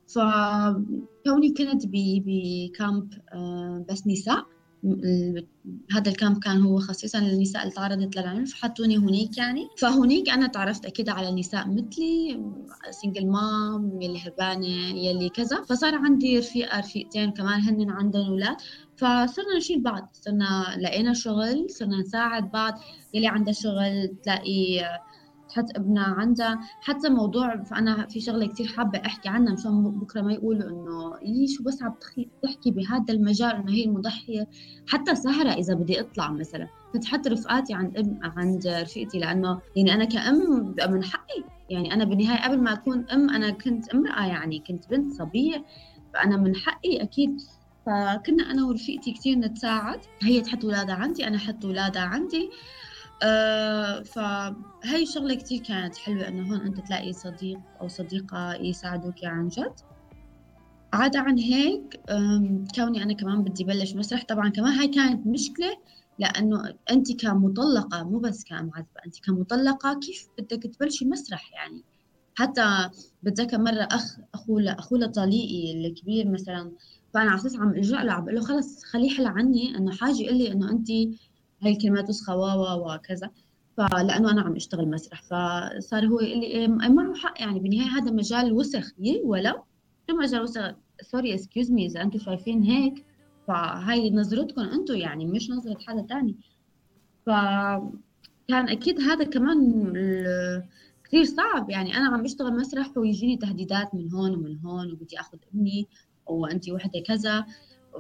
فكوني 0.08 1.50
كنت 1.58 1.84
ب 1.94 2.17
camp 2.17 3.10
بس 3.90 4.08
نساء. 4.08 4.46
هذا 5.92 6.12
ال 6.12 6.18
camp 6.18 6.40
كان 6.40 6.62
هو 6.62 6.80
خصيصا 6.80 7.20
للنساء 7.20 7.64
اللي 7.64 7.74
تعرضت 7.74 8.18
للعنف. 8.18 8.54
حطوني 8.54 8.98
هنيك 8.98 9.38
يعني. 9.38 9.68
فهنيك 9.78 10.30
أنا 10.30 10.48
تعرفت 10.48 10.86
أكيد 10.86 11.10
على 11.10 11.32
نساء 11.32 11.68
مثلي 11.68 12.42
single 12.90 13.28
mom 13.28 14.02
يلي 14.02 14.20
هربانة 14.20 14.68
يلي 14.98 15.30
كذا. 15.30 15.64
فصار 15.70 15.96
عندي 15.96 16.40
رفيقة 16.40 16.80
رفيقتين 16.80 17.32
كمان 17.32 17.62
هن 17.62 17.90
عندهم 17.90 18.28
أولاد. 18.28 18.56
فصرنا 18.98 19.58
نشيل 19.58 19.82
بعض 19.82 20.10
صرنا 20.14 20.78
لقينا 20.80 21.14
شغل 21.14 21.66
صرنا 21.70 21.98
نساعد 22.00 22.52
بعض 22.52 22.74
يلي 23.14 23.28
عندها 23.28 23.54
شغل 23.54 24.16
تلاقي 24.24 24.82
تحط 25.50 25.66
ابنها 25.76 26.04
عندها. 26.04 26.60
حتى 26.82 27.10
موضوع 27.10 27.64
فانا 27.64 28.08
في 28.08 28.20
شغلة 28.20 28.48
كثير 28.48 28.68
حابة 28.68 29.00
أحكي 29.06 29.30
عنها 29.30 29.54
مشان 29.54 29.92
بكرة 30.00 30.22
ما 30.22 30.34
يقولوا 30.34 30.70
إنه 30.70 31.14
يي 31.24 31.48
شو 31.48 31.64
بس 31.64 31.84
عم 31.84 31.94
تحكي 32.44 32.72
بهذا 32.72 33.14
المجال 33.14 33.56
إنه 33.56 33.72
هي 33.72 33.86
المضحية. 33.86 34.48
حتى 34.88 35.16
سهرة 35.16 35.50
إذا 35.52 35.74
بدي 35.74 36.00
أطلع 36.00 36.32
مثلا 36.32 36.68
كنت 36.94 37.06
حتى 37.06 37.30
رفقاتي 37.30 37.74
عند 37.74 37.98
ام 37.98 38.20
عند 38.24 38.68
رفيقتي 38.68 39.20
لأنه 39.20 39.62
يعني 39.76 39.94
أنا 39.94 40.06
كأم 40.06 40.76
من 40.90 41.04
حقي. 41.04 41.44
يعني 41.70 41.94
أنا 41.94 42.04
بالنهاية 42.06 42.44
قبل 42.44 42.62
ما 42.62 42.74
أكون 42.74 43.06
أم 43.10 43.30
أنا 43.30 43.50
كنت 43.50 43.90
امرأة 43.90 44.26
يعني 44.26 44.64
كنت 44.68 44.90
بنت 44.90 45.14
صبية 45.14 45.66
فأنا 46.14 46.38
من 46.38 46.56
حقي 46.56 47.02
أكيد 47.04 47.38
فكنا 47.86 48.52
أنا 48.52 48.66
ورفيقتي 48.66 49.12
كثير 49.12 49.38
نتساعد. 49.38 50.00
هي 50.24 50.42
تحط 50.42 50.66
اولادها 50.66 50.96
عندي 50.96 51.28
أنا 51.28 51.38
أحط 51.38 51.66
اولادها 51.66 52.02
عندي. 52.02 52.50
آه 53.24 54.04
فهي 54.04 55.06
شغلة 55.06 55.36
كتير 55.36 55.64
كانت 55.64 55.98
حلوة 55.98 56.28
إنه 56.28 56.44
هون 56.44 56.62
أنت 56.62 56.80
تلاقي 56.80 57.14
صديق 57.14 57.60
أو 57.82 57.88
صديقة 57.88 58.54
يساعدوك 58.54 59.24
عن 59.24 59.48
جد. 59.48 59.74
عدا 60.94 61.20
عن 61.20 61.38
هيك 61.38 62.02
كوني 62.76 63.04
أنا 63.04 63.14
كمان 63.14 63.44
بدي 63.44 63.64
بلش 63.64 63.96
مسرح. 63.96 64.24
طبعا 64.24 64.50
كمان 64.50 64.74
هاي 64.74 64.88
كانت 64.88 65.28
مشكلة 65.28 65.78
لأنه 66.20 66.74
أنت 66.92 67.22
كمطلقة 67.22 68.04
مو 68.04 68.20
بس 68.20 68.44
كمعذبة 68.44 69.02
أنت 69.06 69.20
كمطلقة 69.26 70.00
كيف 70.00 70.28
بدك 70.40 70.64
تبلشي 70.64 71.06
مسرح 71.06 71.52
يعني؟ 71.54 71.84
حتى 72.36 72.90
بتذكر 73.24 73.58
مرة 73.58 73.88
أخ 73.92 74.18
أخو 74.34 74.98
لطليقي 74.98 75.88
الكبير 75.88 76.28
مثلا 76.30 76.72
فأنا 77.16 77.30
على 77.30 77.40
أساس 77.40 77.56
عم 77.56 77.70
ألجأ 77.70 77.98
له 77.98 78.12
عم 78.14 78.24
بقول 78.26 78.36
له 78.36 78.42
خلص 78.42 78.84
خليه 78.84 79.06
يحل 79.12 79.26
عني 79.26 79.78
إنه 79.78 79.92
حاجة 79.92 80.22
يقول 80.22 80.38
لي 80.38 80.52
إنه 80.52 80.72
أنت 80.72 80.92
هاي 81.62 81.72
الكلمات 81.72 82.10
وسخة 82.10 82.36
و 82.36 82.94
وكذا 82.94 83.32
فلأنه 83.78 84.32
أنا 84.32 84.42
عم 84.42 84.56
أشتغل 84.56 84.90
مسرح 84.90 85.24
فصار 85.24 86.06
هو 86.08 86.20
يقول 86.20 86.40
لي 86.40 86.46
إيه 86.46 86.68
معه 86.68 87.16
حق 87.16 87.42
يعني 87.42 87.60
بالنهاية 87.60 87.90
هذا 87.90 88.12
مجال 88.12 88.54
وسخ. 88.54 88.92
يي 89.00 89.22
ولا؟ 89.24 89.64
شو 90.10 90.16
مجال 90.18 90.42
وسخ؟ 90.42 90.76
sorry 91.02 91.36
excuse 91.36 91.72
me 91.72 91.86
إذا 91.86 92.02
أنتم 92.02 92.20
شايفين 92.20 92.64
هيك 92.64 93.06
فهاي 93.48 94.12
نظرتكم 94.12 94.62
أنتم 94.62 94.96
يعني 94.96 95.26
مش 95.26 95.50
نظرة 95.50 95.78
حدا 95.88 96.02
تاني. 96.02 96.36
فكان 97.26 98.70
أكيد 98.70 99.02
هذا 99.02 99.24
كمان 99.24 99.94
كثير 101.04 101.24
صعب 101.24 101.70
يعني 101.70 101.98
أنا 101.98 102.08
عم 102.08 102.24
بشتغل 102.24 102.56
مسرح 102.56 102.98
ويجيني 102.98 103.38
تهديدات 103.38 103.96
من 103.96 104.12
هون 104.14 104.32
ومن 104.36 104.60
هون 104.60 104.92
وبدي 104.92 105.20
آخذ 105.20 105.38
ابني 105.54 105.88
وأنت 106.28 106.70
وحدة 106.70 107.00
كذا 107.00 107.46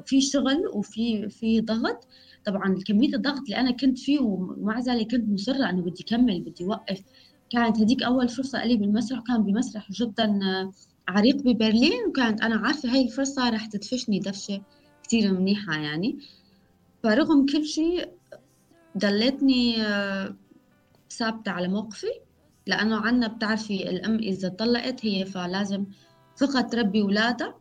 في 0.06 0.22
شغل 0.22 0.68
وفي 0.74 1.30
في 1.30 1.62
ضغط. 1.62 2.08
طبعا 2.46 2.80
كمية 2.88 3.16
الضغط 3.16 3.40
اللي 3.40 3.58
أنا 3.58 3.72
كنت 3.72 4.00
فيه 4.00 4.20
ومع 4.20 4.80
ذلك 4.80 5.12
كنت 5.12 5.30
مصرة 5.30 5.70
إنه 5.70 5.82
بدي 5.82 6.04
كمل 6.04 6.42
بدي 6.42 6.64
أوقف. 6.64 7.02
كانت 7.50 7.80
هذيك 7.80 8.04
أول 8.04 8.30
فرصة 8.30 8.66
لي 8.66 8.78
بالمسرح 8.78 9.20
وكان 9.20 9.44
بمسرح 9.44 9.92
جدا 9.92 10.40
عريق 11.08 11.36
ببرلين 11.36 12.08
وكانت 12.08 12.42
أنا 12.42 12.56
عارفة 12.56 12.94
هاي 12.94 13.02
الفرصة 13.06 13.50
رح 13.50 13.66
تدفشني 13.66 14.20
دفشة 14.20 14.62
كتير 15.04 15.34
منيحة 15.34 15.74
يعني. 15.74 16.20
فرغم 17.04 17.46
كل 17.46 17.66
شيء 17.66 18.10
ضليتني 18.98 19.82
آه، 19.82 20.36
ثابتة 21.12 21.52
على 21.52 21.68
موقفي 21.68 22.12
لأنه 22.68 22.96
عنا 22.98 23.28
بتعرفي 23.28 23.90
الأم 23.90 24.16
إذا 24.16 24.50
طلقت 24.50 25.06
هي 25.06 25.26
فلازم 25.26 25.86
فقط 26.38 26.72
تربي 26.72 27.02
أولادها 27.02 27.56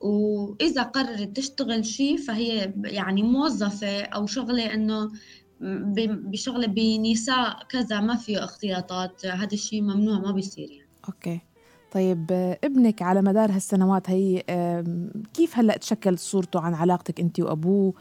وإذا 0.00 0.82
قررت 0.82 1.36
تشتغل 1.36 1.84
شيء 1.84 2.16
فهي 2.16 2.72
يعني 2.84 3.22
موظفة 3.22 4.02
أو 4.02 4.26
شغلة 4.26 4.74
إنه 4.74 5.10
بشغلة 6.30 6.66
بنساء 6.66 7.62
كذا 7.68 8.00
ما 8.00 8.16
فيه 8.16 8.44
اختلاطات 8.44 9.26
هذا 9.26 9.52
الشيء 9.52 9.82
ممنوع 9.82 10.18
ما 10.18 10.32
بيصير 10.32 10.70
يعني. 10.70 10.88
أوكي. 11.08 11.40
طيب 11.92 12.26
ابنك 12.64 13.02
على 13.02 13.22
مدار 13.22 13.50
هالسنوات 13.52 14.10
هي 14.10 14.42
كيف 15.34 15.58
هلأ 15.58 15.76
تشكل 15.76 16.18
صورته 16.18 16.60
عن 16.60 16.74
علاقتك 16.74 17.20
انت 17.20 17.40
وأبوه؟ 17.40 17.94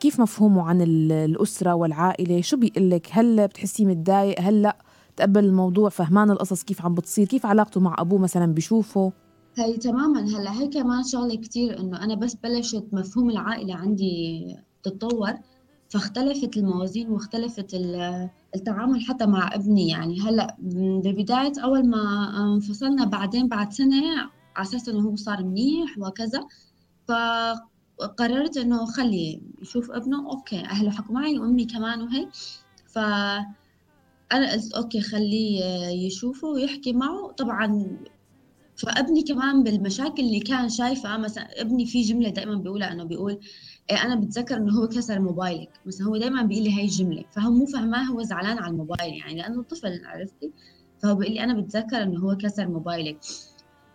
كيف 0.00 0.20
مفهومه 0.20 0.62
عن 0.62 0.82
الأسرة 0.82 1.74
والعائلة؟ 1.74 2.40
شو 2.40 2.56
بيقول 2.56 2.90
لك 2.90 3.06
هل 3.10 3.46
بتحسيه 3.48 3.86
متضايق؟ 3.86 4.40
هل 4.40 4.62
لأ؟ 4.62 4.76
تقبل 5.16 5.44
الموضوع؟ 5.44 5.88
فهمان 5.88 6.30
القصص 6.30 6.62
كيف 6.62 6.82
عم 6.84 6.94
بتصير؟ 6.94 7.26
كيف 7.26 7.46
علاقته 7.46 7.80
مع 7.80 7.96
أبوه 7.98 8.18
مثلا 8.18 8.54
بشوفه 8.54 9.12
هي 9.56 9.76
تماما. 9.76 10.20
هلأ 10.20 10.52
هي 10.52 10.68
كمان 10.68 11.02
شغلة 11.04 11.34
كتير 11.36 11.80
إنه 11.80 12.04
أنا 12.04 12.14
بس 12.14 12.34
بلشت 12.34 12.84
مفهوم 12.92 13.30
العائلة 13.30 13.74
عندي 13.74 14.46
تتطور 14.82 15.32
فاختلفت 15.88 16.56
الموازين 16.56 17.10
واختلفت 17.10 17.74
التعامل 18.54 19.00
حتى 19.00 19.26
مع 19.26 19.54
ابني. 19.54 19.88
يعني 19.88 20.20
هلأ 20.20 20.56
ببداية 21.04 21.52
أول 21.64 21.88
ما 21.88 22.32
انفصلنا 22.54 23.04
بعدين 23.04 23.48
بعد 23.48 23.72
سنة 23.72 24.02
على 24.56 24.66
أساس 24.66 24.88
إنه 24.88 25.00
هو 25.00 25.16
صار 25.16 25.44
منيح 25.44 25.98
وكذا 25.98 26.46
فقررت 27.08 28.56
إنه 28.56 28.86
خلي 28.86 29.42
يشوف 29.62 29.90
ابنه. 29.90 30.30
أوكي 30.30 30.60
أهله 30.60 30.90
حكوا 30.90 31.14
معي 31.14 31.38
وأمي 31.38 31.64
كمان 31.64 32.02
وهي 32.02 32.28
ف 32.86 32.98
أنا 34.32 34.52
قلت 34.52 34.72
okay 34.72 35.00
خليه 35.00 35.64
يشوفه 36.06 36.48
ويحكي 36.48 36.92
معه. 36.92 37.32
طبعا 37.32 37.96
فابني 38.76 39.22
كمان 39.22 39.62
بالمشاكل 39.62 40.22
اللي 40.22 40.40
كان 40.40 40.68
شايفها 40.68 41.16
مثلا 41.16 41.60
ابني 41.60 41.86
في 41.86 42.02
جملة 42.02 42.28
دائما 42.28 42.54
بيقولها 42.54 42.92
إنه 42.92 43.04
بيقول 43.04 43.40
إيه 43.90 44.02
أنا 44.04 44.14
بتذكر 44.16 44.56
إنه 44.56 44.72
هو 44.80 44.88
كسر 44.88 45.20
موبايلك. 45.20 45.70
مثلا 45.86 46.06
هو 46.06 46.16
دائما 46.16 46.42
بيقول 46.42 46.64
لي 46.64 46.76
هاي 46.76 46.84
الجملة. 46.84 47.24
فهو 47.32 47.50
مو 47.50 47.66
فهماه 47.66 48.04
هو 48.04 48.22
زعلان 48.22 48.58
على 48.58 48.72
الموبايل 48.72 49.14
يعني 49.14 49.34
لأنه 49.34 49.62
طفل 49.62 50.04
عرفتي؟ 50.04 50.52
فهو 51.02 51.14
بيقول 51.14 51.34
لي 51.34 51.44
أنا 51.44 51.60
بتذكر 51.60 52.02
إنه 52.02 52.20
هو 52.20 52.36
كسر 52.36 52.68
موبايلك. 52.68 53.18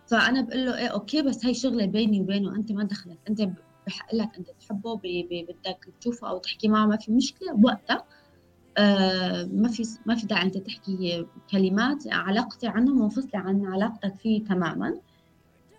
فأنا 0.06 0.40
بقول 0.40 0.66
له 0.66 0.78
إيه 0.78 0.86
okay 0.88 1.22
بس 1.22 1.44
هاي 1.44 1.54
شغلة 1.54 1.86
بيني 1.86 2.20
وبينه 2.20 2.56
أنت 2.56 2.72
ما 2.72 2.84
دخلك 2.84 3.18
أنت 3.28 3.40
بحق 3.86 4.14
لك 4.14 4.28
أنت 4.38 4.48
تحبه 4.60 4.94
بدك 4.96 5.88
تشوفه 6.00 6.28
أو 6.28 6.38
تحكي 6.38 6.68
معه 6.68 6.86
ما 6.86 6.96
في 6.96 7.12
مشكلة. 7.12 7.52
بوقتها 7.52 8.04
ما 9.52 9.68
في 9.68 9.82
ما 10.06 10.14
في 10.14 10.26
داعي 10.26 10.42
أنت 10.42 10.56
تحكي 10.58 11.26
كلمات 11.50 12.04
علاقتي 12.06 12.68
عنه 12.68 12.94
منفصله 12.94 13.30
عن 13.34 13.66
علاقتك 13.66 14.14
فيه 14.14 14.44
تماما. 14.44 14.94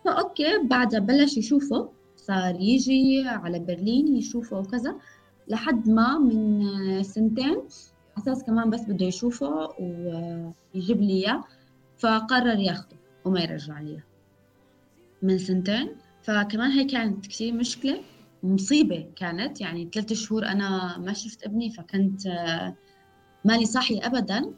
فأوكي 0.05 0.63
بعدها 0.63 0.99
بلش 0.99 1.37
يشوفه 1.37 1.89
صار 2.15 2.55
يجي 2.59 3.23
على 3.27 3.59
برلين 3.59 4.15
يشوفه 4.15 4.59
وكذا 4.59 4.95
لحد 5.47 5.89
ما 5.89 6.17
من 6.19 7.03
سنتين 7.03 7.57
أساس 8.17 8.43
كمان 8.43 8.69
بس 8.69 8.81
بده 8.81 9.05
يشوفه 9.05 9.69
ويجيب 9.79 11.01
لي 11.01 11.13
إياه 11.13 11.43
فقرر 11.97 12.59
ياخده 12.59 12.95
وما 13.25 13.39
يرجع 13.41 13.79
لي 13.79 13.99
من 15.21 15.37
سنتين 15.37 15.89
فكمان 16.23 16.71
هي 16.71 16.83
كانت 16.85 17.27
كثير 17.27 17.53
مشكلة 17.53 18.01
مصيبة 18.43 19.07
كانت 19.15 19.61
يعني 19.61 19.89
ثلاثة 19.93 20.15
شهور 20.15 20.45
أنا 20.45 20.97
ما 20.97 21.13
شفت 21.13 21.43
ابني 21.43 21.69
فكنت 21.69 22.21
مالي 23.45 23.65
صاحية 23.65 24.05
أبدا. 24.05 24.53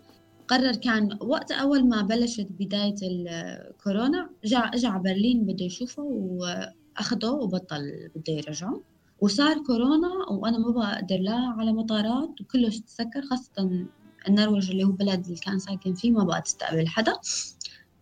قرر 0.48 0.76
كان 0.76 1.18
وقت 1.22 1.52
أول 1.52 1.88
ما 1.90 2.02
بلشت 2.02 2.48
بداية 2.60 2.96
الكورونا 3.04 4.30
جاء 4.46 4.76
اجى 4.76 4.88
على 4.88 5.04
برلين 5.04 5.46
بده 5.46 5.66
يشوفه 5.66 6.10
أخده 6.98 7.32
وبطل 7.32 8.10
بده 8.16 8.34
يرجعه 8.34 8.82
وصار 9.22 9.58
كورونا 9.64 10.08
وأنا 10.32 10.58
ما 10.58 10.70
بقدر 10.72 11.18
لا 11.18 11.36
على 11.58 11.74
مطارات 11.74 12.42
وكله 12.42 12.70
تسكر 12.70 13.22
خاصة 13.30 13.86
النرويج 14.28 14.72
اللي 14.72 14.84
هو 14.84 14.92
بلد 14.92 15.26
اللي 15.26 15.38
كان 15.40 15.60
ساكن 15.60 15.94
فيه 15.94 16.12
ما 16.12 16.24
بقى 16.24 16.42
تستقبل 16.42 16.88
حدا. 16.88 17.14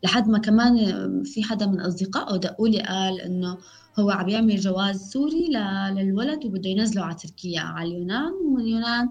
لحد 0.03 0.27
ما 0.29 0.37
كمان 0.39 0.75
في 1.23 1.43
حدا 1.43 1.65
من 1.65 1.79
أصدقائه 1.81 2.37
دقوا 2.37 2.67
لي 2.67 2.81
قال 2.81 3.21
إنه 3.21 3.57
هو 3.99 4.09
عم 4.11 4.29
يعمل 4.29 4.55
جواز 4.59 5.09
سوري 5.11 5.47
للولد 5.91 6.45
وبده 6.45 6.69
ينزله 6.69 7.03
على 7.03 7.15
تركيا 7.15 7.61
على 7.61 7.89
اليونان 7.89 8.31
ومن 8.45 8.61
اليونان 8.61 9.09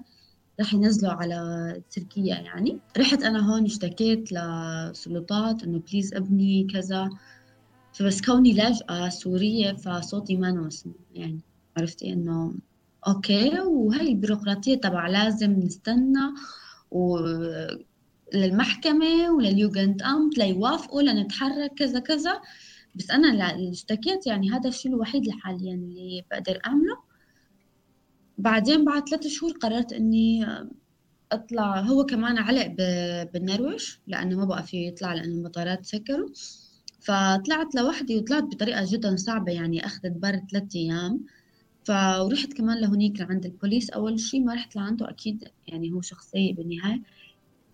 رح 0.61 0.75
ينزلوا 0.75 1.13
على 1.13 1.83
تركيا 1.91 2.37
يعني. 2.37 2.79
رحت 2.99 3.23
أنا 3.23 3.53
هون 3.53 3.65
اشتكيت 3.65 4.33
للسلطات 4.33 5.63
إنه 5.63 5.83
please 5.91 6.15
ابني 6.15 6.67
كذا. 6.73 7.11
فبس 7.93 8.23
كوني 8.23 8.53
لاجئة 8.53 9.09
سورية 9.09 9.73
فصوتي 9.73 10.37
ما 10.37 10.53
مسموع 10.53 10.95
يعني. 11.15 11.41
عرفتي 11.77 12.13
إنه 12.13 12.55
okay 13.09 13.61
وهي 13.61 14.01
البيروقراطية 14.09 14.75
تبع 14.75 15.07
لازم 15.07 15.53
نستنى 15.53 16.35
و 16.91 17.19
للمحكمة 18.35 19.31
ولل 19.31 20.03
Jugendamt 20.03 20.39
ليوافقوا 20.39 21.03
لنتحرك 21.03 21.75
كذا 21.75 21.99
كذا. 21.99 22.41
بس 22.95 23.11
أنا 23.11 23.55
اللي 23.55 23.71
اشتكيت 23.71 24.27
يعني 24.27 24.51
هذا 24.51 24.69
الشيء 24.69 24.93
الوحيد 24.93 25.31
حاليا 25.31 25.75
اللي 25.75 26.25
بقدر 26.31 26.61
أعمله. 26.67 27.10
بعدين 28.41 28.85
بعد 28.85 29.09
ثلاثة 29.09 29.29
شهور 29.29 29.53
قررت 29.53 29.93
إني 29.93 30.47
أطلع 31.33 31.81
هو 31.81 32.07
كمان 32.07 32.39
علق 32.39 32.67
بالنرويج 33.33 33.85
لأنه 34.07 34.37
ما 34.39 34.45
بقى 34.45 34.63
فيه 34.63 34.89
يطلع 34.89 35.15
لأن 35.15 35.31
المطارات 35.31 35.87
سكروا 35.87 36.29
فطلعت 37.01 37.75
لوحدي 37.75 38.17
وطلعت 38.17 38.43
بطريقة 38.43 38.87
جدا 38.93 39.17
صعبة 39.17 39.53
يعني 39.53 39.87
أخذت 39.87 40.13
بر 40.13 40.41
ثلاثة 40.51 40.79
أيام. 40.79 41.21
فرحت 41.85 42.53
كمان 42.53 42.81
لهونيك 42.81 43.21
لعند 43.21 43.45
البوليس. 43.45 43.91
أول 43.91 44.21
شيء 44.21 44.45
ما 44.45 44.55
رحت 44.55 44.77
لعنده 44.77 45.11
أكيد 45.11 45.45
يعني 45.69 45.93
هو 45.93 46.01
شخص 46.01 46.31
سيء 46.31 46.53
بالنهاية. 46.55 47.03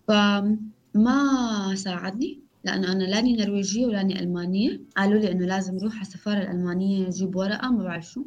فما 0.07 1.75
ساعدني 1.75 2.39
لأنه 2.63 2.91
أنا 2.91 3.03
لاني 3.03 3.35
نرويجية 3.35 3.85
ولاني 3.85 4.19
ألمانية. 4.19 4.81
قالوا 4.97 5.19
لي 5.19 5.31
إنه 5.31 5.45
لازم 5.45 5.77
أروح 5.77 5.93
على 5.93 6.01
السفارة 6.01 6.37
الألمانية 6.41 7.07
أجيب 7.07 7.35
ورقة 7.35 7.71
ما 7.71 7.83
بعرف 7.83 8.05
شو. 8.05 8.23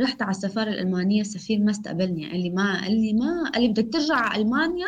رحت 0.00 0.22
على 0.22 0.30
السفارة 0.30 0.70
الألمانية 0.70 1.20
السفير 1.20 1.60
ما 1.60 1.70
استقبلني 1.70 2.30
قال 2.30 2.40
لي 2.40 2.50
ما 2.50 2.80
قال 2.80 2.92
لي 2.92 3.12
ما 3.12 3.50
قال 3.50 3.62
لي 3.62 3.68
بدك 3.68 3.92
ترجع 3.92 4.14
على 4.14 4.42
ألمانيا 4.42 4.86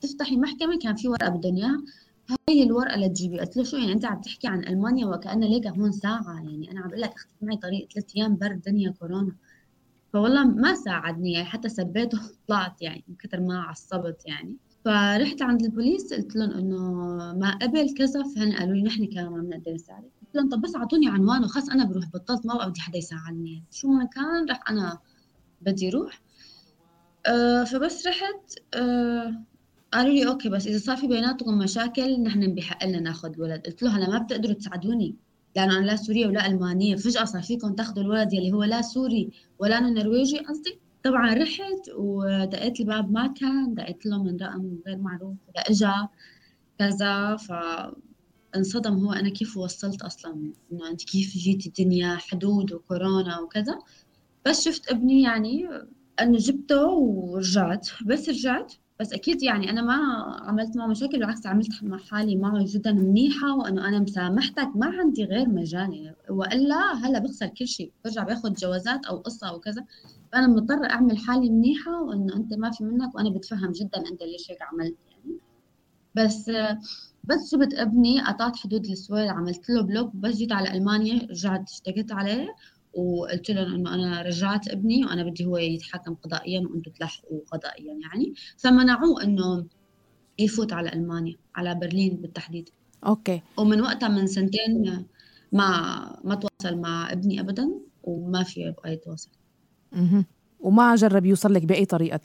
تفتحي 0.00 0.36
محكمة 0.36 0.78
كان 0.78 0.96
في 0.96 1.08
ورقة 1.08 1.28
بدهم 1.28 1.56
إياها. 1.56 1.82
هاي 2.48 2.62
الورقة 2.62 2.94
اللي 2.94 3.08
تجيبي 3.08 3.40
قلت 3.40 3.56
له 3.56 3.64
شو 3.64 3.76
يعني 3.76 3.92
أنت 3.92 4.04
عم 4.04 4.20
تحكي 4.20 4.48
عن 4.48 4.64
ألمانيا 4.64 5.06
وكأنه 5.06 5.46
ليك 5.46 5.66
هون 5.66 5.92
ساعة؟ 5.92 6.34
يعني 6.34 6.70
أنا 6.70 6.80
عم 6.80 6.88
بقول 6.88 7.00
لك 7.00 7.10
أخذت 7.14 7.42
معي 7.42 7.56
طريق 7.56 7.88
ثلاث 7.92 8.16
أيام 8.16 8.36
برد 8.36 8.62
دنيا 8.62 8.90
كورونا. 8.90 9.32
فوالله 10.12 10.44
ما 10.44 10.74
ساعدني 10.74 11.32
يعني 11.32 11.46
حتى 11.46 11.68
سبيته 11.68 12.18
طلعت 12.48 12.82
يعني 12.82 13.04
من 13.08 13.14
كثر 13.14 13.40
ما 13.40 13.60
عصبت 13.60 14.22
يعني. 14.26 14.56
فرحت 14.84 15.42
عند 15.42 15.62
البوليس 15.62 16.14
قلت 16.14 16.36
لهم 16.36 16.50
إنه 16.50 16.78
ما 17.32 17.58
قبل 17.62 17.94
كذا 17.98 18.22
فهن 18.34 18.52
قالوا 18.52 18.74
لي 18.74 18.82
نحن 18.82 19.06
كمان 19.06 19.30
ما 19.30 19.40
بنقدر 19.40 19.72
نساعدك. 19.72 20.17
لهم 20.38 20.48
طب 20.48 20.60
بس 20.60 20.76
أعطوني 20.76 21.08
عنوانه 21.08 21.46
خلص 21.46 21.68
أنا 21.68 21.84
بروح 21.84 22.06
بطلت 22.08 22.46
ما 22.46 22.66
بدي 22.66 22.80
حدا 22.80 22.98
يساعدني. 22.98 23.64
شو 23.70 23.88
ما 23.88 24.04
كان 24.04 24.50
رح 24.50 24.70
أنا 24.70 24.98
بدي 25.62 25.90
روح. 25.90 26.20
أه 27.26 27.64
فبس 27.64 28.06
رحت 28.06 28.58
أه 28.74 29.44
قالوا 29.92 30.12
لي 30.12 30.26
okay 30.28 30.48
بس 30.48 30.66
إذا 30.66 30.78
صار 30.78 30.96
في 30.96 31.06
بيناتكم 31.06 31.58
مشاكل 31.58 32.22
نحن 32.22 32.54
بحق 32.54 32.86
لنا 32.86 33.00
ناخذ 33.00 33.40
ولد. 33.40 33.66
قلت 33.66 33.82
له 33.82 33.96
هلا 33.96 34.10
ما 34.10 34.18
بتقدروا 34.18 34.54
تساعدوني. 34.54 35.16
لأنه 35.56 35.78
أنا 35.78 35.86
لا 35.86 35.96
سورية 35.96 36.26
ولا 36.26 36.46
ألمانية. 36.46 36.96
فجأة 36.96 37.24
صار 37.24 37.42
فيكم 37.42 37.74
تاخذوا 37.74 38.04
الولد 38.04 38.32
يلي 38.32 38.52
هو 38.52 38.64
لا 38.64 38.82
سوري 38.82 39.30
ولا 39.58 39.80
نرويجي. 39.80 40.38
قصدي 40.38 40.78
طبعا 41.04 41.34
رحت 41.34 41.90
ودقيت 41.96 42.80
الباب 42.80 43.12
ما 43.12 43.26
كان. 43.26 43.74
دقيت 43.74 44.06
له 44.06 44.22
من 44.22 44.36
رقم 44.36 44.78
غير 44.86 44.98
معروف. 44.98 45.36
إجا 45.56 46.08
كذا 46.78 47.36
ف 47.36 47.52
انصدم 48.56 48.94
هو 48.94 49.12
أنا 49.12 49.28
كيف 49.28 49.56
وصلت 49.56 50.02
أصلا؟ 50.02 50.52
إنه 50.72 50.90
أنت 50.90 51.04
كيف 51.04 51.32
جيتي 51.36 51.68
الدنيا؟ 51.68 52.16
حدود 52.16 52.72
وكورونا 52.72 53.40
وكذا. 53.40 53.78
بس 54.46 54.64
شفت 54.64 54.90
ابني 54.90 55.22
يعني 55.22 55.68
أنه 56.20 56.38
جبته 56.38 56.86
ورجعت. 56.86 57.88
بس 58.06 58.28
رجعت. 58.28 58.72
بس 59.00 59.12
أكيد 59.12 59.42
يعني 59.42 59.70
أنا 59.70 59.82
ما 59.82 59.94
عملت 60.40 60.76
معه 60.76 60.86
مشاكل 60.86 61.18
بالعكس 61.18 61.46
عملت 61.46 61.82
مع 61.82 61.98
حالي 61.98 62.36
معه 62.36 62.64
جدا 62.66 62.92
منيحة 62.92 63.56
وأنه 63.56 63.88
أنا 63.88 63.98
مسامحتك. 63.98 64.70
ما 64.74 64.86
عندي 64.86 65.24
غير 65.24 65.48
مجاني 65.48 66.14
وإلا 66.30 66.92
هلأ 66.92 67.18
بخسر 67.18 67.46
كل 67.46 67.68
شيء. 67.68 67.92
برجع 68.04 68.22
باخذ 68.24 68.52
جوازات 68.52 69.06
أو 69.06 69.16
قصة 69.16 69.48
أو 69.48 69.60
كذا. 69.60 69.84
فأنا 70.32 70.46
مضطرة 70.46 70.86
أعمل 70.86 71.18
حالي 71.18 71.50
منيحة 71.50 72.02
وإنه 72.02 72.36
أنت 72.36 72.54
ما 72.54 72.70
في 72.70 72.84
منك 72.84 73.14
وأنا 73.14 73.30
بتفهم 73.30 73.72
جدا 73.72 73.98
أنت 73.98 74.22
ليش 74.22 74.50
هيك 74.50 74.62
عملت 74.62 74.96
يعني. 75.10 75.38
بس 76.14 76.50
بس 77.24 77.54
جبت 77.54 77.74
أبني؟ 77.74 78.20
قطعت 78.20 78.56
حدود 78.56 78.86
السويد 78.86 79.28
عملت 79.28 79.70
له 79.70 79.82
بلوك 79.82 80.16
بس 80.16 80.36
جيت 80.36 80.52
على 80.52 80.72
ألمانيا 80.72 81.26
رجعت 81.30 81.70
اشتكيت 81.70 82.12
عليه 82.12 82.46
وقلت 82.94 83.50
لهم 83.50 83.74
إنه 83.74 83.94
أنا 83.94 84.22
رجعت 84.22 84.68
ابني 84.68 85.04
وأنا 85.04 85.22
بدي 85.22 85.44
هو 85.46 85.56
يتحكم 85.56 86.14
قضائيا 86.14 86.60
وأنتم 86.60 86.90
تلحقوا 86.90 87.40
قضائيا 87.52 87.98
يعني. 88.02 88.34
فمنعوه 88.56 89.22
إنه 89.22 89.66
يفوت 90.38 90.72
على 90.72 90.92
ألمانيا 90.92 91.36
على 91.54 91.74
برلين 91.74 92.16
بالتحديد. 92.16 92.68
okay. 93.06 93.42
ومن 93.58 93.80
وقتها 93.80 94.08
من 94.08 94.26
سنتين 94.26 95.04
ما 95.52 96.20
ما 96.24 96.34
تواصل 96.34 96.78
مع 96.78 97.12
ابني 97.12 97.40
ابدا 97.40 97.70
وما 98.02 98.42
في 98.42 98.60
يبقى 98.60 98.92
يتواصل 98.92 99.30
أها 99.92 100.24
وما 100.60 100.94
جرب 100.94 101.26
يوصل 101.26 101.54
لك 101.54 101.64
بأي 101.64 101.84
طريقة 101.84 102.16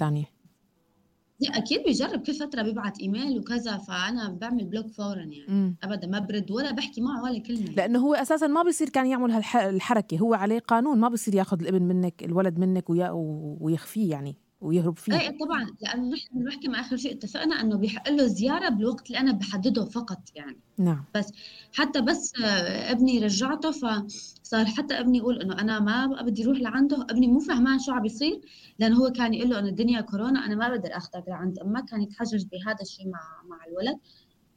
تانية 1.40 1.58
أكيد 1.58 1.84
بيجرب 1.84 2.22
كل 2.22 2.34
فترة 2.34 2.62
بيبعت 2.62 3.00
إيميل 3.00 3.40
وكذا 3.40 3.78
فأنا 3.78 4.30
بعمل 4.42 4.66
block 4.66 4.88
فورا 4.88 5.16
يعني. 5.20 5.46
مم. 5.48 5.76
ابدا 5.84 6.08
ما 6.08 6.20
برد 6.20 6.52
ولا 6.52 6.72
بحكي 6.72 7.02
معه 7.02 7.24
ولا 7.24 7.40
كلمة. 7.40 7.72
لأنه 7.78 8.00
هو 8.00 8.14
أساسا 8.14 8.48
ما 8.48 8.64
بصير 8.64 8.90
كان 8.90 9.06
يعمل 9.06 9.32
هالحركه 9.32 10.18
هو 10.18 10.34
عليه 10.34 10.60
قانون 10.60 11.00
ما 11.00 11.10
بصير 11.10 11.36
ياخذ 11.36 11.62
الابن 11.62 11.84
منك 11.84 12.24
الولد 12.24 12.60
منك 12.60 12.86
ويخفيه 12.90 14.12
يعني. 14.12 14.43
ويهرب 14.64 14.98
فيه 14.98 15.20
إيه 15.20 15.38
طبعا 15.38 15.66
لأنه 15.82 16.10
نحن 16.10 16.28
بالمحكمه 16.32 16.80
آخر 16.80 16.98
شيء 16.98 17.14
اتفقنا 17.14 17.62
إنه 17.62 17.78
بيحق 17.78 18.10
له 18.10 18.28
زيارة 18.28 18.70
بالوقت 18.70 19.08
اللي 19.08 19.20
أنا 19.20 19.32
بحدده 19.32 19.86
فقط 19.86 20.20
يعني. 20.36 20.58
نعم. 20.78 21.04
بس 21.16 21.32
حتى 21.74 22.02
بس 22.02 22.34
ابني 22.66 23.20
رجعته 23.20 23.72
فصار 23.72 24.66
حتى 24.66 25.00
ابني 25.00 25.18
يقول 25.18 25.42
إنه 25.42 25.54
أنا 25.54 25.80
ما 25.80 26.22
بدي 26.22 26.46
أروح 26.46 26.60
لعنده. 26.60 27.08
ابني 27.10 27.28
مو 27.28 27.40
فهمان 27.40 27.80
شو 27.80 27.92
عم 27.92 28.02
بيصير 28.02 28.42
لأنه 28.80 28.98
هو 28.98 29.10
كان 29.12 29.34
يقول 29.34 29.50
له 29.50 29.60
إنه 29.60 29.70
الدنيا 29.70 30.02
كورونا 30.02 30.46
أنا 30.46 30.56
ما 30.56 30.70
بقدر 30.70 30.98
اخذك 30.98 31.24
لعند 31.28 31.60
أمك 31.60 31.86
كان 31.86 32.02
يتحجج 32.02 32.44
بهذا 32.46 32.82
الشيء 32.82 33.06
مع 33.08 33.20
مع 33.50 33.66
الولد. 33.66 33.98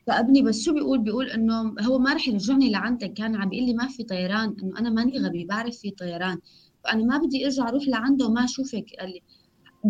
فابني 0.06 0.42
بس 0.42 0.62
شو 0.62 0.74
بيقول؟ 0.74 0.98
بيقول 0.98 1.30
إنه 1.30 1.74
هو 1.80 1.98
ما 1.98 2.14
رح 2.14 2.28
يرجعني 2.28 2.70
لعندك 2.70 3.12
كان 3.12 3.36
عم 3.36 3.48
بيقول 3.48 3.66
لي 3.66 3.74
ما 3.74 3.88
في 3.88 4.02
طيران 4.04 4.56
إنه 4.62 4.78
أنا 4.78 4.90
ماني 4.90 5.18
غبي 5.18 5.44
بعرف 5.44 5.76
في 5.76 5.90
طيران. 5.90 6.38
فأنا 6.84 7.04
ما 7.04 7.18
بدي 7.18 7.44
أرجع 7.44 7.68
أروح 7.68 7.88
لعنده 7.88 8.26
وما 8.26 8.44
أشوفك. 8.44 8.86
قال 9.00 9.10
لي 9.10 9.22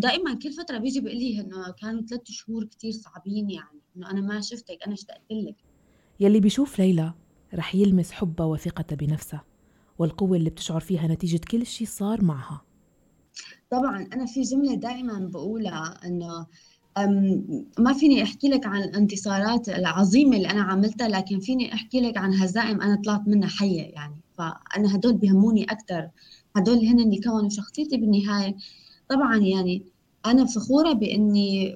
دائما 0.01 0.35
كل 0.35 0.53
فترة 0.53 0.79
بيجي 0.79 1.01
بيقول 1.01 1.19
لي 1.19 1.41
إنه 1.41 1.71
كانوا 1.81 2.03
ثلاث 2.07 2.21
شهور 2.25 2.65
كثير 2.65 2.93
صعبين 2.93 3.51
يعني 3.51 3.81
إنه 3.97 4.11
أنا 4.11 4.21
ما 4.21 4.41
شفتك 4.41 4.79
أنا 4.87 4.95
اشتقت 4.95 5.21
لك. 5.31 5.57
يلي 6.21 6.41
بيشوف 6.41 6.79
ليلى 6.79 7.13
رح 7.55 7.75
يلمس 7.75 8.13
حبها 8.13 8.47
وثقتها 8.47 8.97
بنفسها 8.97 9.45
والقوة 9.99 10.37
اللي 10.37 10.51
بتشعر 10.51 10.81
فيها 10.81 11.07
نتيجة 11.09 11.41
كل 11.51 11.67
شيء 11.67 11.87
صار 11.87 12.25
معها. 12.25 12.63
طبعا 13.71 14.09
أنا 14.13 14.27
في 14.27 14.43
جملة 14.43 14.75
دائما 14.75 15.19
بقولها 15.19 16.01
إنه 16.05 16.47
ما 17.79 17.93
فيني 17.93 18.23
أحكي 18.23 18.49
لك 18.49 18.67
عن 18.67 18.83
الانتصارات 18.83 19.69
العظيمة 19.69 20.37
اللي 20.37 20.51
أنا 20.51 20.63
عملتها 20.63 21.09
لكن 21.09 21.41
فيني 21.41 21.75
أحكي 21.75 22.01
لك 22.01 22.17
عن 22.17 22.35
هزائم 22.35 22.81
أنا 22.81 23.03
طلعت 23.05 23.29
منها 23.29 23.49
حية 23.49 23.83
يعني. 23.83 24.17
فأنا 24.39 24.95
هدول 24.97 25.13
بهموني 25.13 25.65
أكثر 25.65 26.11
هدول 26.57 26.79
هن 26.79 27.01
اللي 27.01 27.21
كونوا 27.21 27.49
شخصيتي 27.49 27.97
بالنهاية. 27.97 28.57
طبعا 29.11 29.37
يعني 29.37 29.83
أنا 30.27 30.45
فخورة 30.45 30.93
بإني 30.93 31.75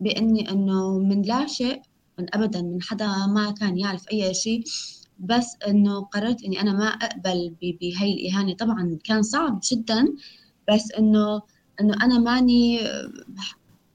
بإني 0.00 0.50
إنه 0.50 0.98
من 0.98 1.22
لا 1.22 1.46
شيء 1.46 1.82
من 2.18 2.34
أبدا 2.34 2.62
من 2.62 2.82
حدا 2.82 3.26
ما 3.26 3.50
كان 3.50 3.78
يعرف 3.78 4.04
أي 4.12 4.34
شيء 4.34 4.64
بس 5.18 5.56
إنه 5.68 6.00
قررت 6.00 6.42
إني 6.44 6.60
أنا 6.60 6.72
ما 6.72 6.86
أقبل 6.86 7.54
بهي 7.62 8.12
الإهانة. 8.14 8.54
طبعا 8.54 8.98
كان 9.04 9.22
صعب 9.22 9.60
جدا 9.72 10.04
بس 10.72 10.92
إنه 10.98 11.42
إنه 11.80 11.94
أنا 12.04 12.18
ماني 12.18 12.76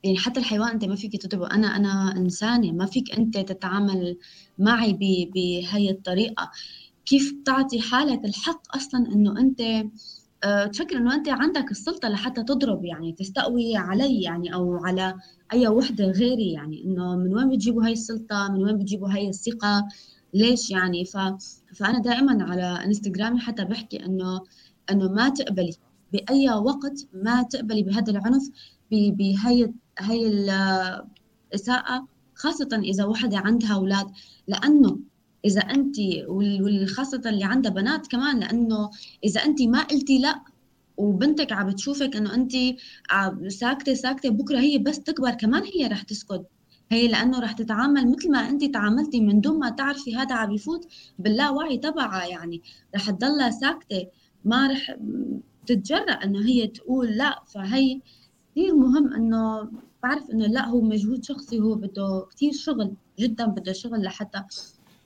يعني 0.03 0.17
حتى 0.17 0.39
الحيوان 0.39 0.69
أنت 0.69 0.85
ما 0.85 0.95
فيك 0.95 1.21
تضربه 1.21 1.47
أنا 1.51 1.67
أنا 1.77 2.17
إنسانة 2.17 2.71
ما 2.71 2.85
فيك 2.85 3.11
أنت 3.17 3.37
تتعامل 3.37 4.17
معي 4.59 4.93
بهي 5.33 5.89
الطريقة. 5.91 6.51
كيف 7.05 7.33
تعطي 7.45 7.81
حالك 7.81 8.25
الحق 8.25 8.75
أصلا 8.75 9.07
إنه 9.13 9.39
أنت 9.39 9.61
تفكر 10.73 10.97
إنه 10.97 11.15
أنت 11.15 11.29
عندك 11.29 11.71
السلطة 11.71 12.09
لحتى 12.09 12.43
تضرب 12.43 12.85
يعني 12.85 13.13
تستقوي 13.13 13.77
علي 13.77 14.21
يعني 14.21 14.53
أو 14.53 14.85
على 14.85 15.15
أي 15.53 15.67
وحدة 15.67 16.05
غيري 16.05 16.51
يعني 16.51 16.83
إنه 16.83 17.15
من 17.15 17.33
وين 17.37 17.49
بتجيبوا 17.49 17.85
هاي 17.85 17.93
السلطة؟ 17.93 18.51
من 18.51 18.63
وين 18.63 18.77
بتجيبوا 18.77 19.09
هاي 19.09 19.29
الثقة؟ 19.29 19.87
ليش 20.33 20.71
يعني؟ 20.71 21.05
ف... 21.05 21.17
فأنا 21.75 21.99
دائما 21.99 22.43
على 22.43 22.85
إنستغرامي 22.85 23.39
حتى 23.39 23.65
بحكي 23.65 24.05
إنه 24.05 24.41
إنه 24.91 25.11
ما 25.11 25.29
تقبلي 25.29 25.75
بأي 26.13 26.49
وقت 26.49 27.07
ما 27.13 27.43
تقبلي 27.43 27.83
بهذا 27.83 28.11
العنف 28.11 28.49
بهي 28.91 29.73
هي 29.99 30.23
الاساءه 31.53 32.07
خاصة 32.35 32.69
إذا 32.83 33.05
وحدة 33.05 33.37
عندها 33.37 33.73
أولاد 33.73 34.07
لأنه 34.47 34.99
إذا 35.45 35.61
أنت 35.61 35.95
وخاصه 36.27 37.21
اللي 37.25 37.43
عندها 37.43 37.71
بنات 37.71 38.07
كمان 38.07 38.39
لأنه 38.39 38.89
إذا 39.23 39.45
أنت 39.45 39.61
ما 39.61 39.83
قلتي 39.83 40.19
لأ 40.19 40.41
وبنتك 40.97 41.51
عم 41.51 41.69
بتشوفك 41.69 42.15
إنه 42.15 42.33
أنت 42.35 42.51
ساكتة 43.47 43.93
ساكتة 43.93 44.29
بكرة 44.29 44.59
هي 44.59 44.77
بس 44.77 44.99
تكبر 44.99 45.31
كمان 45.31 45.63
هي 45.63 45.87
رح 45.87 46.01
تسكت. 46.01 46.45
هي 46.91 47.07
لأنه 47.07 47.39
رح 47.39 47.51
تتعامل 47.51 48.11
مثل 48.11 48.31
ما 48.31 48.49
أنت 48.49 48.63
تعاملتي 48.73 49.21
من 49.21 49.41
دون 49.41 49.59
ما 49.59 49.69
تعرفي 49.69 50.15
هذا 50.15 50.35
عم 50.35 50.51
يفوت 50.51 50.87
باللاوعي 51.19 51.77
تبعها 51.77 52.25
يعني. 52.25 52.61
رح 52.95 53.09
تضلها 53.11 53.49
ساكتة 53.49 54.07
ما 54.45 54.67
رح 54.67 54.95
تتجرأ 55.67 56.11
إنه 56.11 56.45
هي 56.45 56.67
تقول 56.67 57.07
لأ. 57.17 57.43
فهي 57.53 58.01
كثير 58.51 58.75
مهم 58.75 59.13
إنه 59.13 59.71
بعرف 60.03 60.29
إنه 60.31 60.47
لأ 60.47 60.65
هو 60.65 60.81
مجهود 60.81 61.23
شخصي 61.23 61.59
هو 61.59 61.75
بده 61.75 62.25
كثير 62.31 62.51
شغل 62.53 62.93
جدا 63.19 63.45
بده 63.45 63.73
شغل 63.73 64.03
لحتى 64.03 64.43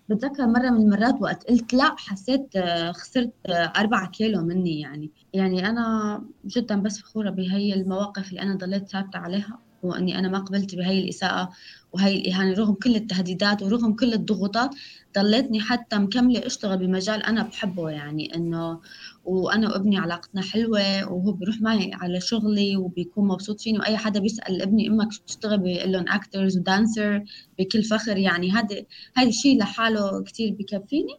بتذكر 0.10 0.48
مرة 0.48 0.70
من 0.70 0.82
المرات 0.82 1.22
وقت 1.22 1.44
قلت 1.50 1.74
لا 1.74 1.96
حسيت 1.98 2.56
آه، 2.56 2.92
خسرت 2.92 3.34
آه، 3.46 3.74
أربعة 3.78 4.10
كيلو 4.10 4.42
مني 4.42 4.80
يعني. 4.80 5.12
يعني 5.34 5.70
أنا 5.70 6.22
جدا 6.46 6.82
بس 6.82 7.00
فخورة 7.00 7.30
بهي 7.30 7.74
المواقف 7.74 8.30
اللي 8.30 8.42
أنا 8.42 8.56
ضليت 8.56 8.90
ثابتة 8.90 9.20
عليها 9.20 9.60
وإني 9.84 10.20
أنا 10.20 10.28
ما 10.28 10.40
قبلت 10.40 10.76
بهي 10.76 11.00
الإساءة 11.00 11.50
وهي 11.94 12.16
الإهانة 12.16 12.54
رغم 12.54 12.74
كل 12.74 12.96
التهديدات 12.96 13.64
ورغم 13.64 13.96
كل 13.96 14.14
الضغوطات. 14.14 14.76
ضليتني 15.18 15.60
حتى 15.60 15.98
مكملة 15.98 16.46
أشتغل 16.46 16.78
بمجال 16.78 17.24
أنا 17.24 17.44
بحبه 17.44 17.90
يعني 17.90 18.36
إنه 18.36 18.80
وأنا 19.26 19.70
وابني 19.70 19.98
علاقتنا 19.98 20.42
حلوة 20.42 21.12
وهو 21.14 21.32
بيروح 21.32 21.62
معي 21.62 21.92
على 21.94 22.22
شغلي 22.22 22.78
وبيكون 22.78 23.28
مبسوط 23.28 23.62
فيني 23.62 23.80
وأي 23.80 23.98
حدا 23.98 24.20
بيسأل 24.20 24.62
ابني 24.62 24.88
أمك 24.88 25.12
شو 25.12 25.22
بتشتغل 25.22 25.58
بيقول 25.58 25.92
لهم 25.92 26.06
اكترز 26.10 26.58
ودانسر 26.58 27.24
بكل 27.60 27.84
فخر 27.84 28.18
يعني 28.18 28.52
هذا 28.52 28.84
هذا 29.16 29.28
الشيء 29.28 29.60
لحاله 29.60 30.24
كثير 30.24 30.56
بكفيني. 30.60 31.16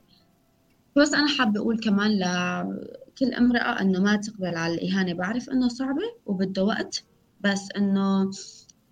بس 0.97 1.15
أنا 1.15 1.29
حابة 1.29 1.61
أقول 1.61 1.79
كمان 1.81 2.11
لكل 2.19 3.35
امرأة 3.35 3.81
إنه 3.81 4.01
ما 4.01 4.17
تقبل 4.17 4.57
على 4.57 4.75
الإهانة 4.75 5.13
بعرف 5.13 5.51
إنه 5.51 5.69
صعبة 5.69 6.03
وبده 6.27 6.65
وقت 6.65 7.05
بس 7.41 7.69
إنه 7.77 8.31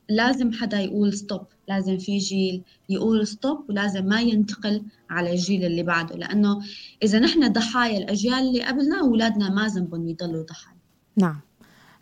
لازم 0.08 0.52
حدا 0.52 0.80
يقول 0.80 1.12
stop 1.12 1.46
لازم 1.68 1.98
في 1.98 2.18
جيل 2.18 2.62
يقول 2.88 3.26
stop 3.26 3.64
ولازم 3.68 4.06
ما 4.06 4.20
ينتقل 4.20 4.82
على 5.10 5.32
الجيل 5.32 5.64
اللي 5.64 5.82
بعده. 5.82 6.16
لأنه 6.16 6.60
إذا 7.02 7.18
نحن 7.18 7.52
ضحايا 7.52 7.98
الأجيال 7.98 8.34
اللي 8.34 8.62
قبلنا 8.62 9.00
أولادنا 9.00 9.50
ما 9.50 9.66
ذنبهم 9.66 10.08
يضلوا 10.08 10.42
ضحايا. 10.42 10.76
نعم. 11.16 11.40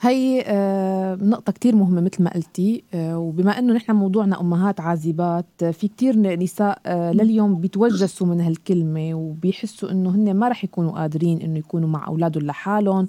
هي 0.03 0.45
آه، 0.47 1.15
نقطة 1.15 1.53
كتير 1.53 1.77
مهمة 1.77 2.01
مثل 2.01 2.23
ما 2.23 2.31
قلتي 2.31 2.85
آه، 2.95 3.19
وبما 3.19 3.59
إنه 3.59 3.73
نحن 3.73 3.93
موضوعنا 3.93 4.41
أمهات 4.41 4.81
عازبات 4.81 5.47
آه، 5.63 5.71
في 5.71 5.89
كتير 5.89 6.17
نساء 6.19 6.81
لليوم 6.89 7.61
بيتوجسوا 7.61 8.27
من 8.27 8.41
هالكلمة 8.41 9.15
وبيحسوا 9.15 9.91
إنه 9.91 10.11
هن 10.11 10.35
ما 10.35 10.49
رح 10.49 10.65
يكونوا 10.65 10.93
قادرين 10.93 11.43
إنه 11.43 11.59
يكونوا 11.59 11.89
مع 11.89 12.07
أولادهم 12.07 12.47
لحالهم 12.47 13.09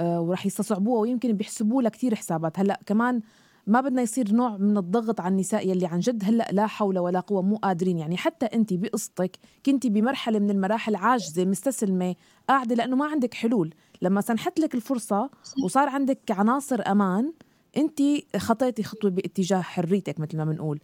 ورح 0.00 0.46
يستصعبوها 0.46 1.00
ويمكن 1.00 1.32
بيحسبوا 1.32 1.82
لها 1.82 1.90
كتير 1.90 2.14
حسابات. 2.14 2.58
هلأ 2.58 2.80
كمان 2.86 3.20
ما 3.66 3.80
بدنا 3.80 4.02
يصير 4.02 4.32
نوع 4.32 4.56
من 4.56 4.76
الضغط 4.78 5.20
على 5.20 5.32
النساء 5.32 5.68
يلي 5.68 5.86
عن 5.86 5.98
جد 6.00 6.24
هلأ 6.24 6.48
لا 6.52 6.66
حول 6.66 6.98
ولا 6.98 7.20
قوة 7.20 7.42
مو 7.42 7.56
قادرين. 7.56 7.98
يعني 7.98 8.16
حتى 8.16 8.46
انت 8.46 8.72
بقصتك 8.74 9.38
كنتي 9.66 9.90
بمرحلة 9.90 10.38
من 10.38 10.50
المراحل 10.50 10.94
عاجزة 10.96 11.44
مستسلمة 11.44 12.14
قاعدة 12.48 12.74
لأنه 12.74 12.96
ما 12.96 13.06
عندك 13.06 13.34
حلول. 13.34 13.74
لما 14.02 14.20
سنحت 14.20 14.60
لك 14.60 14.74
الفرصة 14.74 15.30
وصار 15.58 15.88
عندك 15.88 16.20
عناصر 16.30 16.82
أمان 16.90 17.32
انت 17.76 18.00
خطيتي 18.36 18.82
خطوة 18.82 19.10
باتجاه 19.10 19.60
حريتك 19.60 20.20
مثل 20.20 20.36
ما 20.38 20.44
بنقول. 20.44 20.80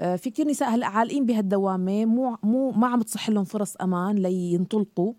آه، 0.00 0.16
في 0.16 0.30
كثير 0.30 0.48
نساء 0.48 0.70
هلأ 0.70 0.86
عالقين 0.86 1.26
بهالدوامة 1.26 2.04
مو 2.06 2.36
مو 2.42 2.70
ما 2.72 2.86
عم 2.88 3.02
تصح 3.02 3.30
لهم 3.30 3.44
فرص 3.44 3.76
أمان 3.76 4.16
لينطلقوا. 4.16 5.12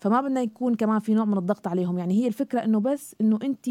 فما 0.00 0.20
بدنا 0.20 0.42
يكون 0.42 0.74
كمان 0.74 0.98
في 1.00 1.14
نوع 1.14 1.24
من 1.24 1.38
الضغط 1.38 1.68
عليهم. 1.68 1.98
يعني 1.98 2.14
هي 2.14 2.26
الفكرة 2.28 2.64
إنه 2.64 2.80
بس 2.80 3.16
إنه 3.20 3.38
انت 3.44 3.66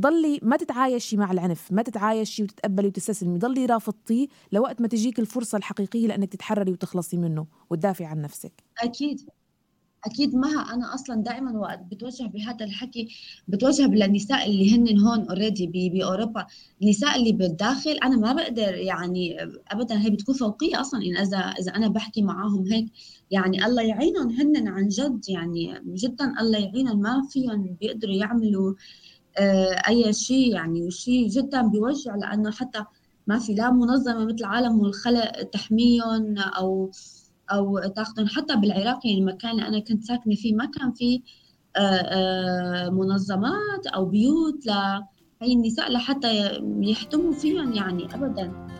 ضلي 0.00 0.40
ما 0.42 0.56
تتعايشي 0.56 1.16
مع 1.16 1.32
العنف 1.32 1.72
ما 1.72 1.82
تتعايشي 1.82 2.42
وتتقبلي 2.42 2.86
وتستسلمي 2.88 3.38
ضلي 3.38 3.66
رافضتيه 3.66 4.28
لوقت 4.52 4.80
ما 4.80 4.88
تجيك 4.88 5.18
الفرصة 5.18 5.58
الحقيقية 5.58 6.06
لأنك 6.06 6.32
تتحرري 6.32 6.72
وتخلصي 6.72 7.16
منه 7.16 7.46
وتدافعي 7.70 8.06
عن 8.06 8.22
نفسك. 8.22 8.52
أكيد 8.82 9.20
أكيد 10.04 10.34
مها 10.34 10.74
أنا 10.74 10.94
أصلا 10.94 11.22
دائما 11.22 11.58
وقت 11.58 11.80
بتوجه 11.90 12.24
بهذا 12.24 12.64
الحكي 12.64 13.08
بتوجه 13.48 13.86
للنساء 13.86 14.50
اللي 14.50 14.76
هن 14.76 14.98
هون 15.00 15.28
اوريدي 15.28 15.90
باوروبا 15.94 16.46
النساء 16.82 17.16
اللي 17.16 17.32
بالداخل 17.32 17.90
أنا 18.04 18.16
ما 18.16 18.32
بقدر 18.32 18.74
يعني 18.74 19.36
ابدا 19.68 20.00
هي 20.00 20.10
بتكون 20.10 20.34
فوقية 20.34 20.80
أصلا 20.80 21.02
إن 21.02 21.16
اذا 21.16 21.38
إذا 21.38 21.74
أنا 21.76 21.88
بحكي 21.88 22.22
معاهم 22.22 22.66
هيك 22.72 22.86
يعني 23.30 23.66
الله 23.66 23.82
يعينهم 23.82 24.30
هن 24.30 24.68
عن 24.68 24.88
جد 24.88 25.28
يعني 25.28 25.82
جدا 25.86 26.34
الله 26.40 26.58
يعينهم 26.58 27.00
ما 27.00 27.22
فيهم 27.30 27.76
بيقدروا 27.80 28.14
يعملوا 28.14 28.74
أي 29.88 30.12
شيء 30.12 30.54
يعني 30.54 30.90
شيء 30.90 31.28
جدا 31.28 31.62
بيوجع 31.62 32.14
لأنه 32.16 32.50
حتى 32.50 32.84
ما 33.26 33.38
في 33.38 33.54
لا 33.54 33.70
منظمة 33.70 34.24
مثل 34.24 34.44
عالم 34.44 34.80
والخلق 34.80 35.42
تحميهم 35.42 36.38
أو 36.38 36.90
أو 37.52 37.78
تأخذهم. 37.78 38.26
حتى 38.26 38.56
بالعراق 38.56 39.06
يعني 39.06 39.18
المكان 39.18 39.50
اللي 39.50 39.68
أنا 39.68 39.78
كنت 39.78 40.04
ساكنة 40.04 40.34
فيه 40.34 40.54
ما 40.54 40.66
كان 40.66 40.92
في 40.92 41.22
آه، 41.76 41.80
آه، 41.80 42.90
منظمات 42.90 43.86
أو 43.94 44.04
بيوت 44.04 44.66
لهي 44.66 45.52
النساء 45.52 45.92
لحتى 45.92 46.60
يحتموا 46.80 47.32
فيهم 47.32 47.72
يعني 47.72 48.14
ابدا. 48.14 48.77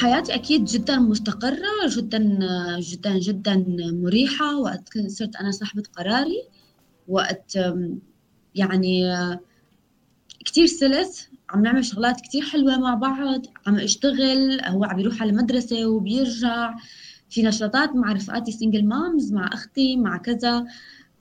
حياتي 0.00 0.34
أكيد 0.34 0.64
جدا 0.64 0.98
مستقرة 0.98 1.88
جدا 1.88 2.18
جدا 2.80 3.18
جدا 3.18 3.64
مريحة 3.92 4.58
وقت 4.58 4.98
صرت 5.06 5.36
أنا 5.36 5.50
صاحبة 5.50 5.82
قراري 5.96 6.42
وقت 7.08 7.58
يعني 8.54 9.14
كتير 10.44 10.66
سلس 10.66 11.28
عم 11.50 11.62
نعمل 11.62 11.84
شغلات 11.84 12.20
كتير 12.20 12.42
حلوة 12.42 12.78
مع 12.78 12.94
بعض 12.94 13.46
عم 13.66 13.76
أشتغل 13.76 14.60
هو 14.66 14.84
عم 14.84 14.98
يروح 14.98 15.22
على 15.22 15.30
المدرسة 15.30 15.86
وبيرجع 15.86 16.74
في 17.30 17.42
نشاطات 17.42 17.96
مع 17.96 18.12
رفقاتي 18.12 18.52
single 18.52 18.84
moms 18.84 19.32
مع 19.32 19.50
أختي 19.52 19.96
مع 19.96 20.16
كذا. 20.16 20.66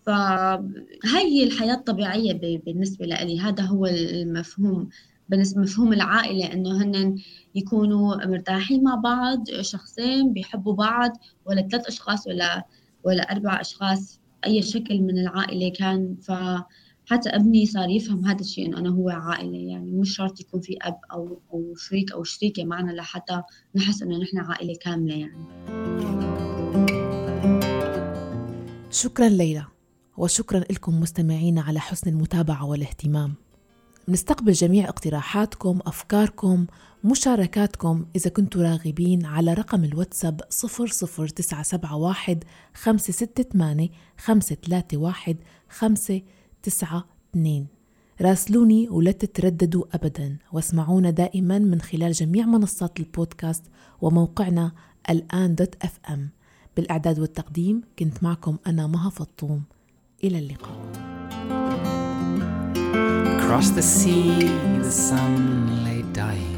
فهي 0.05 1.43
الحياة 1.43 1.73
الطبيعية 1.73 2.59
بالنسبة 2.65 3.05
لي 3.05 3.39
هذا 3.39 3.63
هو 3.63 3.85
المفهوم. 3.85 4.89
بالنسبة 5.31 5.61
مفهوم 5.61 5.93
العائلة 5.93 6.53
إنه 6.53 6.83
هن 6.83 7.15
يكونوا 7.55 8.25
مرتاحين 8.25 8.83
مع 8.83 8.95
بعض 8.95 9.43
شخصين 9.61 10.33
بيحبوا 10.33 10.73
بعض 10.73 11.11
ولا 11.45 11.61
ثلاث 11.61 11.87
أشخاص 11.87 12.27
ولا 12.27 12.65
ولا 13.03 13.31
أربع 13.31 13.61
أشخاص 13.61 14.19
أي 14.45 14.61
شكل 14.61 15.01
من 15.01 15.19
العائلة 15.19 15.71
كان. 15.71 16.15
فحتى 16.21 17.29
أبني 17.29 17.65
صار 17.65 17.89
يفهم 17.89 18.25
هذا 18.25 18.39
الشيء 18.39 18.65
إنه 18.65 18.77
أنا 18.77 18.89
هو 18.89 19.09
عائلة 19.09 19.57
يعني 19.57 19.91
مش 19.91 20.15
شرط 20.15 20.41
يكون 20.41 20.61
في 20.61 20.77
أب 20.81 20.97
أو 21.11 21.41
أو 21.53 21.75
شريك 21.75 22.11
أو 22.11 22.23
شريكة 22.23 22.63
معنا 22.63 22.91
لحتى 22.91 23.41
نحس 23.75 24.03
إنه 24.03 24.17
نحن 24.17 24.37
عائلة 24.37 24.73
كاملة 24.81 25.15
يعني. 25.15 25.45
شكرا 28.89 29.29
ليلى 29.29 29.65
وشكرا 30.17 30.59
لكم 30.59 30.99
مستمعينا 30.99 31.61
على 31.61 31.79
حسن 31.79 32.09
المتابعة 32.09 32.65
والاهتمام. 32.65 33.33
نستقبل 34.11 34.51
جميع 34.51 34.89
اقتراحاتكم 34.89 35.79
أفكاركم 35.85 36.65
مشاركاتكم. 37.03 38.05
إذا 38.15 38.29
كنتوا 38.29 38.63
راغبين 38.63 39.25
على 39.25 39.53
رقم 39.53 39.83
الواتساب 39.83 40.41
00971 40.49 42.39
568 42.73 43.89
531 44.17 45.35
592 45.69 47.67
راسلوني 48.21 48.89
ولا 48.89 49.11
تترددوا 49.11 49.83
أبدا. 49.93 50.37
واسمعونا 50.51 51.09
دائما 51.09 51.59
من 51.59 51.81
خلال 51.81 52.11
جميع 52.11 52.45
منصات 52.45 52.99
البودكاست 52.99 53.63
وموقعنا 54.01 54.71
الآن 55.09 55.55
دوت 55.55 55.75
أف 55.81 55.99
أم 56.09 56.29
بالإعداد 56.77 57.19
والتقديم 57.19 57.81
كنت 57.99 58.23
معكم 58.23 58.57
أنا 58.67 58.87
مها 58.87 59.09
فطوم. 59.09 59.63
إلى 60.23 60.39
اللقاء. 60.39 62.00
Across 63.51 63.71
the 63.71 63.81
sea, 63.81 64.47
the 64.77 64.89
sun 64.89 65.83
lay 65.83 66.03
dying. 66.13 66.50